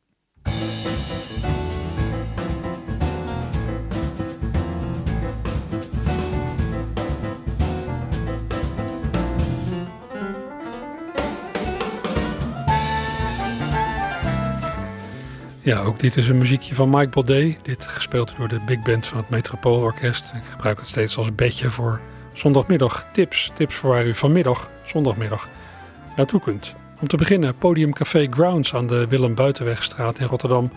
Ja, 15.60 15.80
ook 15.80 15.98
dit 15.98 16.16
is 16.16 16.28
een 16.28 16.38
muziekje 16.38 16.74
van 16.74 16.90
Mike 16.90 17.08
Baudet. 17.08 17.64
Dit 17.64 17.86
gespeeld 17.86 18.36
door 18.36 18.48
de 18.48 18.60
big 18.66 18.82
band 18.82 19.06
van 19.06 19.18
het 19.18 19.28
Metropoolorkest. 19.28 20.32
Ik 20.34 20.42
gebruik 20.50 20.78
het 20.78 20.88
steeds 20.88 21.16
als 21.16 21.34
bedje 21.34 21.70
voor 21.70 22.00
zondagmiddag 22.36 23.08
tips. 23.12 23.52
Tips 23.54 23.74
voor 23.74 23.90
waar 23.90 24.06
u 24.06 24.14
vanmiddag, 24.14 24.70
zondagmiddag, 24.82 25.48
naartoe 26.16 26.40
kunt. 26.40 26.74
Om 27.00 27.08
te 27.08 27.16
beginnen, 27.16 27.58
Podium 27.58 27.92
Café 27.92 28.26
Grounds 28.30 28.74
aan 28.74 28.86
de 28.86 29.06
Willem 29.06 29.34
Buitenwegstraat 29.34 30.18
in 30.18 30.26
Rotterdam 30.26 30.70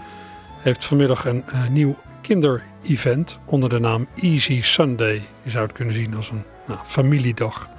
heeft 0.58 0.86
vanmiddag 0.86 1.26
een 1.26 1.44
uh, 1.54 1.68
nieuw 1.68 1.98
kinderevent 2.22 3.40
onder 3.46 3.70
de 3.70 3.80
naam 3.80 4.08
Easy 4.16 4.62
Sunday. 4.62 5.22
Je 5.44 5.50
zou 5.50 5.64
het 5.64 5.76
kunnen 5.76 5.94
zien 5.94 6.16
als 6.16 6.30
een 6.30 6.44
nou, 6.68 6.80
familiedag. 6.86 7.70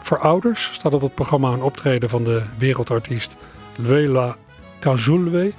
Voor 0.00 0.18
ouders 0.18 0.70
staat 0.72 0.94
op 0.94 1.00
het 1.00 1.14
programma 1.14 1.52
een 1.52 1.62
optreden 1.62 2.08
van 2.08 2.24
de 2.24 2.42
wereldartiest 2.58 3.36
Luela 3.76 4.36
Kazulwe 4.78 5.52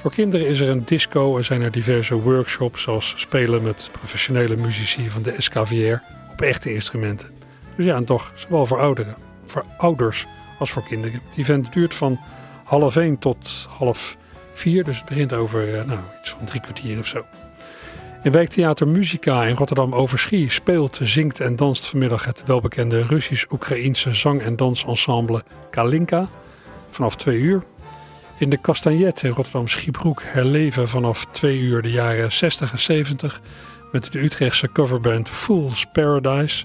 voor 0.00 0.12
kinderen 0.12 0.46
is 0.46 0.60
er 0.60 0.68
een 0.68 0.84
disco 0.84 1.36
en 1.36 1.44
zijn 1.44 1.62
er 1.62 1.70
diverse 1.70 2.20
workshops, 2.20 2.82
zoals 2.82 3.14
spelen 3.16 3.62
met 3.62 3.88
professionele 3.92 4.56
muzici 4.56 5.10
van 5.10 5.22
de 5.22 5.34
SKVR 5.38 6.02
op 6.38 6.44
echte 6.44 6.74
instrumenten. 6.74 7.28
Dus 7.76 7.86
ja, 7.86 7.94
en 7.94 8.04
toch, 8.04 8.32
zowel 8.34 8.66
voor 8.66 8.80
ouderen, 8.80 9.14
voor 9.46 9.64
ouders 9.76 10.26
als 10.58 10.70
voor 10.70 10.82
kinderen. 10.82 11.20
Het 11.28 11.38
event 11.38 11.72
duurt 11.72 11.94
van 11.94 12.18
half 12.64 12.96
één 12.96 13.18
tot 13.18 13.68
half 13.78 14.16
vier, 14.54 14.84
dus 14.84 14.96
het 14.96 15.08
begint 15.08 15.32
over 15.32 15.78
eh, 15.78 15.84
nou, 15.84 15.98
iets 16.20 16.30
van 16.30 16.46
drie 16.46 16.60
kwartier 16.60 16.98
of 16.98 17.06
zo. 17.06 17.24
In 18.22 18.32
Wijktheater 18.32 18.88
Musica 18.88 19.44
in 19.44 19.54
Rotterdam 19.54 19.94
Overschie 19.94 20.50
speelt, 20.50 20.98
zingt 21.02 21.40
en 21.40 21.56
danst 21.56 21.86
vanmiddag 21.86 22.24
het 22.24 22.42
welbekende 22.46 23.02
Russisch-Oekraïense 23.02 24.14
zang- 24.14 24.42
en 24.42 24.56
dansensemble 24.56 25.42
Kalinka 25.70 26.28
vanaf 26.90 27.16
twee 27.16 27.38
uur. 27.38 27.62
In 28.38 28.50
de 28.50 28.60
Castagnet 28.60 29.22
in 29.22 29.30
Rotterdam 29.30 29.68
Schiebroek 29.68 30.22
herleven 30.24 30.88
vanaf 30.88 31.26
twee 31.30 31.58
uur 31.58 31.82
de 31.82 31.90
jaren 31.90 32.32
60 32.32 32.72
en 32.72 32.78
70 32.78 33.40
met 33.92 34.12
de 34.12 34.22
Utrechtse 34.22 34.72
coverband 34.72 35.28
Fool's 35.28 35.86
Paradise. 35.92 36.64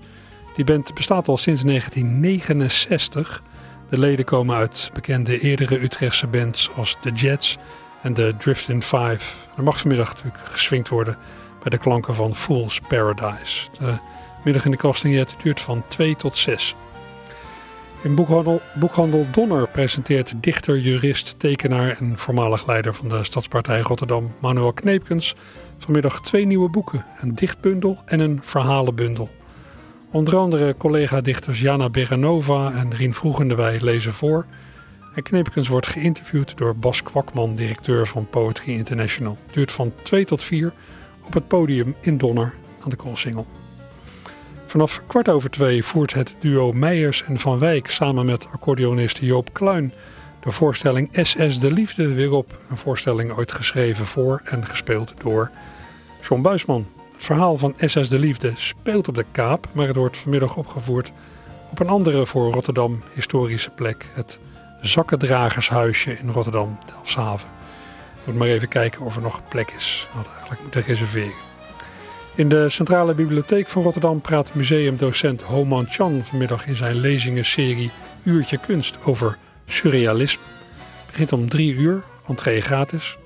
Die 0.56 0.66
band 0.66 0.94
bestaat 0.94 1.28
al 1.28 1.38
sinds 1.38 1.62
1969. 1.64 3.44
De 3.90 3.98
leden 3.98 4.26
komen 4.26 4.56
uit 4.56 4.90
bekende 4.94 5.40
eerdere 5.40 5.82
Utrechtse 5.84 6.28
bands 6.28 6.70
als 6.76 6.98
The 7.02 7.12
Jets 7.12 7.58
en 8.02 8.14
de 8.14 8.34
Driftin' 8.38 8.82
Five. 8.82 9.36
Er 9.58 9.64
mag 9.64 9.80
vanmiddag 9.80 10.14
natuurlijk 10.14 10.44
geswingd 10.46 10.90
worden 10.90 11.18
bij 11.62 11.70
de 11.70 11.78
klanken 11.78 12.16
van 12.16 12.36
Fool's 12.36 12.80
Paradise. 12.88 13.68
De 13.80 13.98
middag 14.44 14.66
in 14.66 14.72
de 14.72 14.78
Castagnet 14.78 15.36
duurt 15.44 15.62
van 15.62 15.84
2 15.88 16.16
tot 16.16 16.38
6. 16.38 16.76
In 18.04 18.16
boekhandel, 18.16 18.62
boekhandel 18.74 19.28
Donner 19.32 19.68
presenteert 19.68 20.34
dichter, 20.36 20.80
jurist, 20.80 21.40
tekenaar 21.40 21.98
en 22.00 22.18
voormalig 22.18 22.68
leider 22.68 22.94
van 22.94 23.10
de 23.10 23.24
Stadspartij 23.24 23.80
Rotterdam, 23.80 24.34
Manuel 24.40 24.74
Kneepkens, 24.74 25.36
vanmiddag 25.84 26.22
twee 26.22 26.46
nieuwe 26.46 26.70
boeken: 26.70 27.06
een 27.20 27.36
dichtbundel 27.36 28.02
en 28.06 28.20
een 28.20 28.40
verhalenbundel. 28.42 29.30
Onder 30.12 30.38
andere 30.38 30.78
collega-dichters 30.78 31.60
Jana 31.60 31.90
Beranova 31.90 32.72
en 32.72 32.94
Rien 32.94 33.14
Vroegendewij 33.14 33.80
lezen 33.82 34.14
voor. 34.14 34.46
En 35.16 35.24
Kneepkens 35.24 35.68
wordt 35.68 35.88
geïnterviewd 35.88 36.58
door 36.58 36.76
Bas 36.76 37.04
Kwakman, 37.04 37.56
directeur 37.56 38.08
van 38.08 38.30
Poetry 38.30 38.74
International. 38.74 39.38
Duurt 39.52 39.72
van 39.72 39.94
2 40.02 40.26
tot 40.26 40.44
4 40.44 40.74
op 41.26 41.34
het 41.34 41.48
podium 41.48 41.96
in 42.02 42.18
Donner 42.18 42.54
aan 42.84 42.90
de 42.90 42.96
Koolsingel. 42.96 43.48
Vanaf 44.66 45.02
kwart 45.08 45.30
over 45.30 45.50
twee 45.50 45.84
voert 45.84 46.14
het 46.14 46.36
duo 46.40 46.72
Meijers 46.72 47.24
en 47.24 47.40
Van 47.40 47.60
Wijk 47.60 47.90
samen 47.90 48.26
met 48.26 48.48
accordeonist 48.52 49.18
Joop 49.18 49.54
Kluin 49.54 49.94
de 50.44 50.52
voorstelling 50.52 51.10
SS 51.12 51.60
de 51.60 51.72
Liefde 51.72 52.14
weer 52.14 52.32
op. 52.32 52.58
Een 52.70 52.78
voorstelling 52.78 53.32
ooit 53.32 53.52
geschreven 53.52 54.06
voor 54.06 54.42
en 54.46 54.68
gespeeld 54.68 55.14
door 55.18 55.52
John 56.30 56.42
Buisman. 56.42 56.88
Het 57.14 57.26
verhaal 57.26 57.58
van 57.58 57.74
SS 57.78 58.10
de 58.10 58.20
Liefde 58.20 58.54
speelt 58.56 59.08
op 59.08 59.16
de 59.16 59.26
Kaap, 59.32 59.68
maar 59.72 59.88
het 59.88 59.96
wordt 59.96 60.18
vanmiddag 60.18 60.56
opgevoerd 60.56 61.12
op 61.72 61.80
een 61.80 61.88
andere 61.88 62.26
voor 62.26 62.54
Rotterdam 62.54 63.04
historische 63.14 63.70
plek. 63.70 64.10
Het 64.14 64.40
Zakkendragershuisje 64.82 66.18
in 66.18 66.30
Rotterdam, 66.30 66.80
Delfshaven. 66.86 67.50
Moet 68.24 68.36
maar 68.36 68.48
even 68.48 68.68
kijken 68.68 69.02
of 69.02 69.16
er 69.16 69.22
nog 69.22 69.48
plek 69.50 69.72
is. 69.72 70.08
Hadden 70.12 70.32
eigenlijk 70.32 70.62
moeten 70.62 70.84
reserveren. 70.84 71.52
In 72.36 72.50
de 72.50 72.70
Centrale 72.70 73.16
Bibliotheek 73.16 73.70
van 73.70 73.84
Rotterdam 73.84 74.22
praat 74.22 74.54
museumdocent 74.54 75.42
Homan 75.42 75.88
Chan 75.90 76.22
vanmiddag 76.24 76.68
in 76.68 76.76
zijn 76.76 76.96
lezingenserie 76.96 77.92
Uurtje 78.24 78.58
Kunst 78.58 78.98
over 79.04 79.38
surrealisme. 79.66 80.44
Het 80.96 81.12
begint 81.12 81.32
om 81.32 81.50
drie 81.50 81.74
uur, 81.74 82.04
entree 82.28 82.62
gratis. 82.62 83.18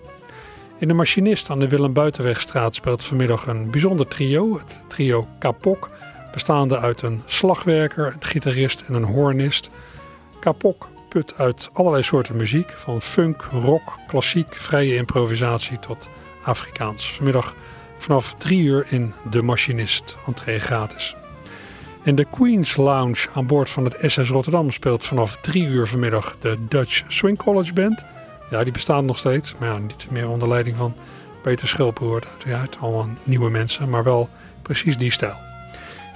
In 0.79 0.87
de 0.87 0.93
Machinist 0.93 1.49
aan 1.49 1.59
de 1.59 1.67
Willem 1.67 1.93
Buitenwegstraat 1.93 2.75
speelt 2.75 3.03
vanmiddag 3.03 3.47
een 3.47 3.71
bijzonder 3.71 4.07
trio, 4.07 4.57
het 4.57 4.83
trio 4.87 5.27
Kapok, 5.39 5.89
bestaande 6.31 6.79
uit 6.79 7.01
een 7.01 7.21
slagwerker, 7.25 8.05
een 8.05 8.23
gitarist 8.23 8.83
en 8.87 8.93
een 8.93 9.03
hornist. 9.03 9.69
Kapok 10.39 10.87
put 11.09 11.33
uit 11.37 11.69
allerlei 11.73 12.03
soorten 12.03 12.37
muziek, 12.37 12.69
van 12.69 13.01
funk, 13.01 13.41
rock, 13.51 13.99
klassiek, 14.07 14.55
vrije 14.55 14.95
improvisatie 14.95 15.79
tot 15.79 16.09
Afrikaans. 16.43 17.13
Vanmiddag 17.13 17.55
vanaf 17.97 18.33
3 18.33 18.63
uur 18.63 18.87
in 18.89 19.13
De 19.29 19.41
Machinist, 19.41 20.17
entree 20.27 20.59
gratis. 20.59 21.15
In 22.03 22.15
de 22.15 22.25
Queen's 22.25 22.75
Lounge 22.75 23.27
aan 23.33 23.47
boord 23.47 23.69
van 23.69 23.83
het 23.83 23.97
SS 24.01 24.29
Rotterdam 24.29 24.71
speelt 24.71 25.05
vanaf 25.05 25.37
3 25.37 25.67
uur 25.67 25.87
vanmiddag 25.87 26.35
de 26.39 26.57
Dutch 26.67 27.03
Swing 27.07 27.37
College 27.37 27.73
Band. 27.73 28.05
Ja, 28.49 28.63
die 28.63 28.73
bestaan 28.73 29.05
nog 29.05 29.17
steeds, 29.17 29.55
maar 29.57 29.69
ja, 29.69 29.77
niet 29.77 30.07
meer 30.09 30.29
onder 30.29 30.47
leiding 30.47 30.75
van 30.75 30.95
Peter 31.41 31.67
Schilperoort 31.67 32.27
uiteraard. 32.27 32.77
Allemaal 32.79 33.07
nieuwe 33.23 33.49
mensen, 33.49 33.89
maar 33.89 34.03
wel 34.03 34.29
precies 34.61 34.97
die 34.97 35.11
stijl. 35.11 35.45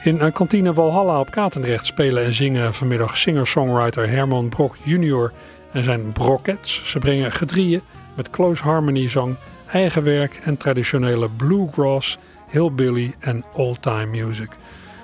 In 0.03 0.31
kantine 0.33 0.73
Walhalla 0.73 1.19
op 1.19 1.31
Katendrecht 1.31 1.85
spelen 1.85 2.23
en 2.23 2.33
zingen 2.33 2.73
vanmiddag 2.73 3.17
singer-songwriter 3.17 4.09
Herman 4.09 4.49
Brok 4.49 4.75
Jr. 4.83 5.31
en 5.71 5.83
zijn 5.83 6.11
Brockets. 6.11 6.81
Ze 6.85 6.99
brengen 6.99 7.31
gedrieën 7.31 7.81
met 8.15 8.29
close 8.29 8.63
harmony 8.63 9.09
zang 9.09 9.35
eigen 9.67 10.03
werk 10.03 10.35
en 10.35 10.57
traditionele 10.57 11.29
bluegrass, 11.29 12.17
hillbilly 12.47 13.13
en 13.19 13.43
old-time 13.53 14.05
music. 14.05 14.49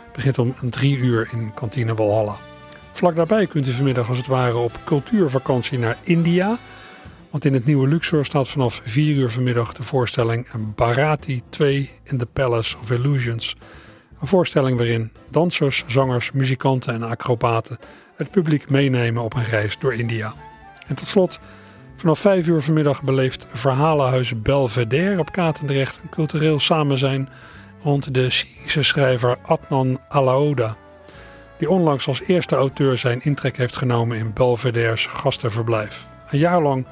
Het 0.06 0.16
begint 0.16 0.40
om 0.40 0.56
drie 0.70 0.98
uur 0.98 1.30
in 1.32 1.54
kantine 1.54 1.94
Walhalla. 1.94 2.36
Vlak 2.92 3.16
daarbij 3.16 3.48
kunt 3.48 3.68
u 3.68 3.72
vanmiddag 3.72 4.10
als 4.10 4.18
het 4.18 4.28
ware 4.28 4.58
op 4.58 4.80
cultuurvakantie 4.86 5.80
naar 5.80 5.98
India. 6.04 6.58
In 7.46 7.54
het 7.54 7.66
nieuwe 7.66 7.88
Luxor 7.88 8.26
staat 8.26 8.48
vanaf 8.48 8.82
4 8.84 9.16
uur 9.16 9.32
vanmiddag 9.32 9.74
de 9.74 9.84
voorstelling 9.84 10.48
Bharati 10.76 11.42
2 11.50 11.90
in 12.04 12.18
the 12.18 12.26
Palace 12.26 12.78
of 12.82 12.92
Illusions. 12.92 13.56
Een 14.22 14.28
voorstelling 14.28 14.78
waarin 14.78 15.12
dansers, 15.30 15.84
zangers, 15.88 16.32
muzikanten 16.32 16.94
en 16.94 17.04
acrobaten 17.04 17.78
het 18.16 18.32
publiek 18.32 18.70
meenemen 18.70 19.24
op 19.24 19.34
een 19.34 19.46
reis 19.46 19.80
door 19.80 19.94
India. 19.94 20.34
En 20.88 20.96
tot 20.96 21.08
slot 21.08 21.40
Vanaf 21.96 22.20
5 22.20 22.48
uur 22.48 22.62
vanmiddag 22.62 23.04
beleeft 23.04 23.48
Verhalenhuis 23.54 24.42
Belvedere 24.42 25.20
op 25.20 25.32
Katendrecht 25.32 26.00
een 26.04 26.10
cultureel 26.10 26.60
samenzijn 26.60 27.30
rond 27.84 28.14
de 28.14 28.30
Syrische 28.30 28.84
schrijver 28.84 29.38
Adnan 29.44 30.00
Alaouda, 30.10 30.76
die 31.58 31.70
onlangs 31.70 32.08
als 32.08 32.22
eerste 32.22 32.56
auteur 32.56 32.98
zijn 32.98 33.22
intrek 33.22 33.58
heeft 33.58 33.76
genomen 33.76 34.18
in 34.18 34.34
Belvedere's 34.34 35.06
gastenverblijf. 35.06 36.08
Een 36.30 36.40
jaar 36.40 36.62
lang 36.62 36.86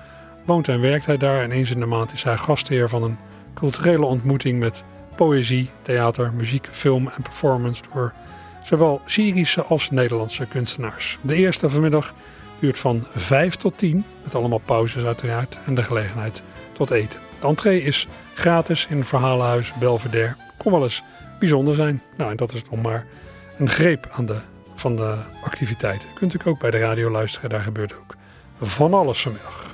woont 0.46 0.68
en 0.68 0.82
werkt 0.82 1.06
hij 1.06 1.18
daar 1.18 1.42
en 1.42 1.52
eens 1.52 1.72
in 1.72 1.80
de 1.80 1.86
maand 1.86 2.14
is 2.14 2.24
hij 2.24 2.38
gastheer 2.38 2.90
van 2.90 3.04
een 3.04 3.18
culturele 3.54 4.06
ontmoeting 4.06 4.60
met 4.60 4.84
poëzie, 5.16 5.70
theater, 5.82 6.34
muziek, 6.34 6.68
film 6.72 7.08
en 7.08 7.22
performance 7.22 7.82
door 7.94 8.14
zowel 8.64 9.02
Syrische 9.06 9.64
als 9.64 9.90
Nederlandse 9.90 10.46
kunstenaars. 10.46 11.18
De 11.22 11.36
eerste 11.36 11.70
vanmiddag 11.70 12.14
duurt 12.60 12.80
van 12.80 13.06
5 13.16 13.56
tot 13.56 13.78
10, 13.78 14.06
met 14.24 14.36
allemaal 14.36 14.62
pauzes 14.66 15.06
uiteraard 15.06 15.58
en 15.66 15.76
de 15.76 15.84
gelegenheid 15.84 16.44
tot 16.74 16.92
eten. 16.92 17.20
De 17.40 17.48
entree 17.48 17.82
is 17.82 18.08
gratis 18.34 18.88
in 18.90 18.98
het 18.98 19.08
verhalenhuis 19.08 19.74
Belvedere. 19.80 20.36
Kon 20.58 20.72
wel 20.72 20.84
eens 20.84 21.04
bijzonder 21.40 21.76
zijn. 21.76 22.02
Nou, 22.18 22.32
en 22.32 22.38
dat 22.38 22.54
is 22.54 22.64
nog 22.72 22.82
maar 22.82 23.06
een 23.58 23.70
greep 23.70 24.08
aan 24.12 24.26
de, 24.26 24.38
van 24.76 24.96
de 24.96 25.16
activiteiten. 25.44 26.10
kunt 26.14 26.34
u 26.34 26.40
ook 26.44 26.60
bij 26.60 26.72
de 26.72 26.80
radio 26.80 27.12
luisteren, 27.12 27.50
daar 27.50 27.62
gebeurt 27.62 27.98
ook 27.98 28.16
van 28.62 28.94
alles 28.94 29.22
vanmiddag. 29.22 29.65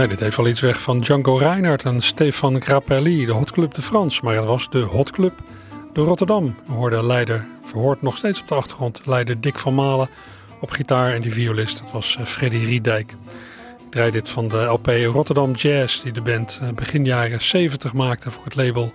Ja, 0.00 0.06
dit 0.06 0.20
heeft 0.20 0.36
wel 0.36 0.46
iets 0.46 0.60
weg 0.60 0.82
van 0.82 1.00
Django 1.00 1.36
Reinhardt 1.36 1.84
en 1.84 2.02
Stefan 2.02 2.62
Grappelli, 2.62 3.26
de 3.26 3.32
Hot 3.32 3.50
Club 3.50 3.74
de 3.74 3.82
France. 3.82 4.20
Maar 4.24 4.34
het 4.34 4.44
was 4.44 4.70
de 4.70 4.78
Hot 4.78 5.10
Club 5.10 5.32
de 5.92 6.00
Rotterdam. 6.00 6.56
We 6.66 6.72
hoorden 6.72 7.06
leider, 7.06 7.46
verhoord 7.62 8.02
nog 8.02 8.16
steeds 8.16 8.40
op 8.40 8.48
de 8.48 8.54
achtergrond, 8.54 9.00
leider 9.04 9.40
Dick 9.40 9.58
van 9.58 9.74
Malen 9.74 10.08
op 10.60 10.70
gitaar 10.70 11.12
en 11.12 11.22
die 11.22 11.32
violist, 11.32 11.78
dat 11.78 11.92
was 11.92 12.16
eh, 12.16 12.24
Freddy 12.24 12.64
Riedijk. 12.64 13.10
Ik 13.10 13.90
draai 13.90 14.10
dit 14.10 14.28
van 14.28 14.48
de 14.48 14.64
LP 14.64 14.86
Rotterdam 14.86 15.52
Jazz, 15.52 16.02
die 16.02 16.12
de 16.12 16.22
band 16.22 16.58
eh, 16.62 16.68
begin 16.68 17.04
jaren 17.04 17.42
70 17.42 17.92
maakte 17.92 18.30
voor 18.30 18.44
het 18.44 18.54
label 18.54 18.92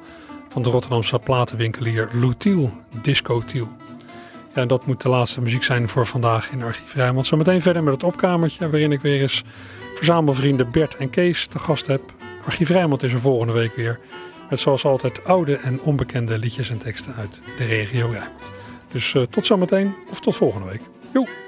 van 0.49 0.61
de 0.61 0.69
Rotterdamse 0.69 1.19
platenwinkelier 1.19 2.09
Lutiel, 2.13 2.77
Disco 3.01 3.41
Tiel. 3.45 3.67
Ja, 4.53 4.61
en 4.61 4.67
dat 4.67 4.85
moet 4.85 5.01
de 5.01 5.09
laatste 5.09 5.41
muziek 5.41 5.63
zijn 5.63 5.89
voor 5.89 6.05
vandaag 6.05 6.51
in 6.51 6.63
Archief 6.63 6.93
Rijnmond. 6.93 7.25
Zometeen 7.25 7.61
verder 7.61 7.83
met 7.83 7.93
het 7.93 8.03
opkamertje, 8.03 8.69
waarin 8.69 8.91
ik 8.91 9.01
weer 9.01 9.21
eens 9.21 9.43
verzamelvrienden 9.95 10.71
Bert 10.71 10.95
en 10.95 11.09
Kees 11.09 11.47
te 11.47 11.59
gast 11.59 11.87
heb. 11.87 12.01
Archief 12.45 12.69
Rijnmond 12.69 13.03
is 13.03 13.13
er 13.13 13.19
volgende 13.19 13.53
week 13.53 13.75
weer. 13.75 13.99
Met 14.49 14.59
zoals 14.59 14.85
altijd 14.85 15.23
oude 15.23 15.55
en 15.55 15.81
onbekende 15.81 16.37
liedjes 16.37 16.69
en 16.69 16.77
teksten 16.77 17.13
uit 17.13 17.41
de 17.57 17.65
regio 17.65 18.09
Rijnmond. 18.09 18.31
Dus 18.91 19.13
uh, 19.13 19.23
tot 19.23 19.45
zometeen 19.45 19.95
of 20.11 20.19
tot 20.19 20.35
volgende 20.35 20.67
week. 20.67 20.81
Joe! 21.13 21.44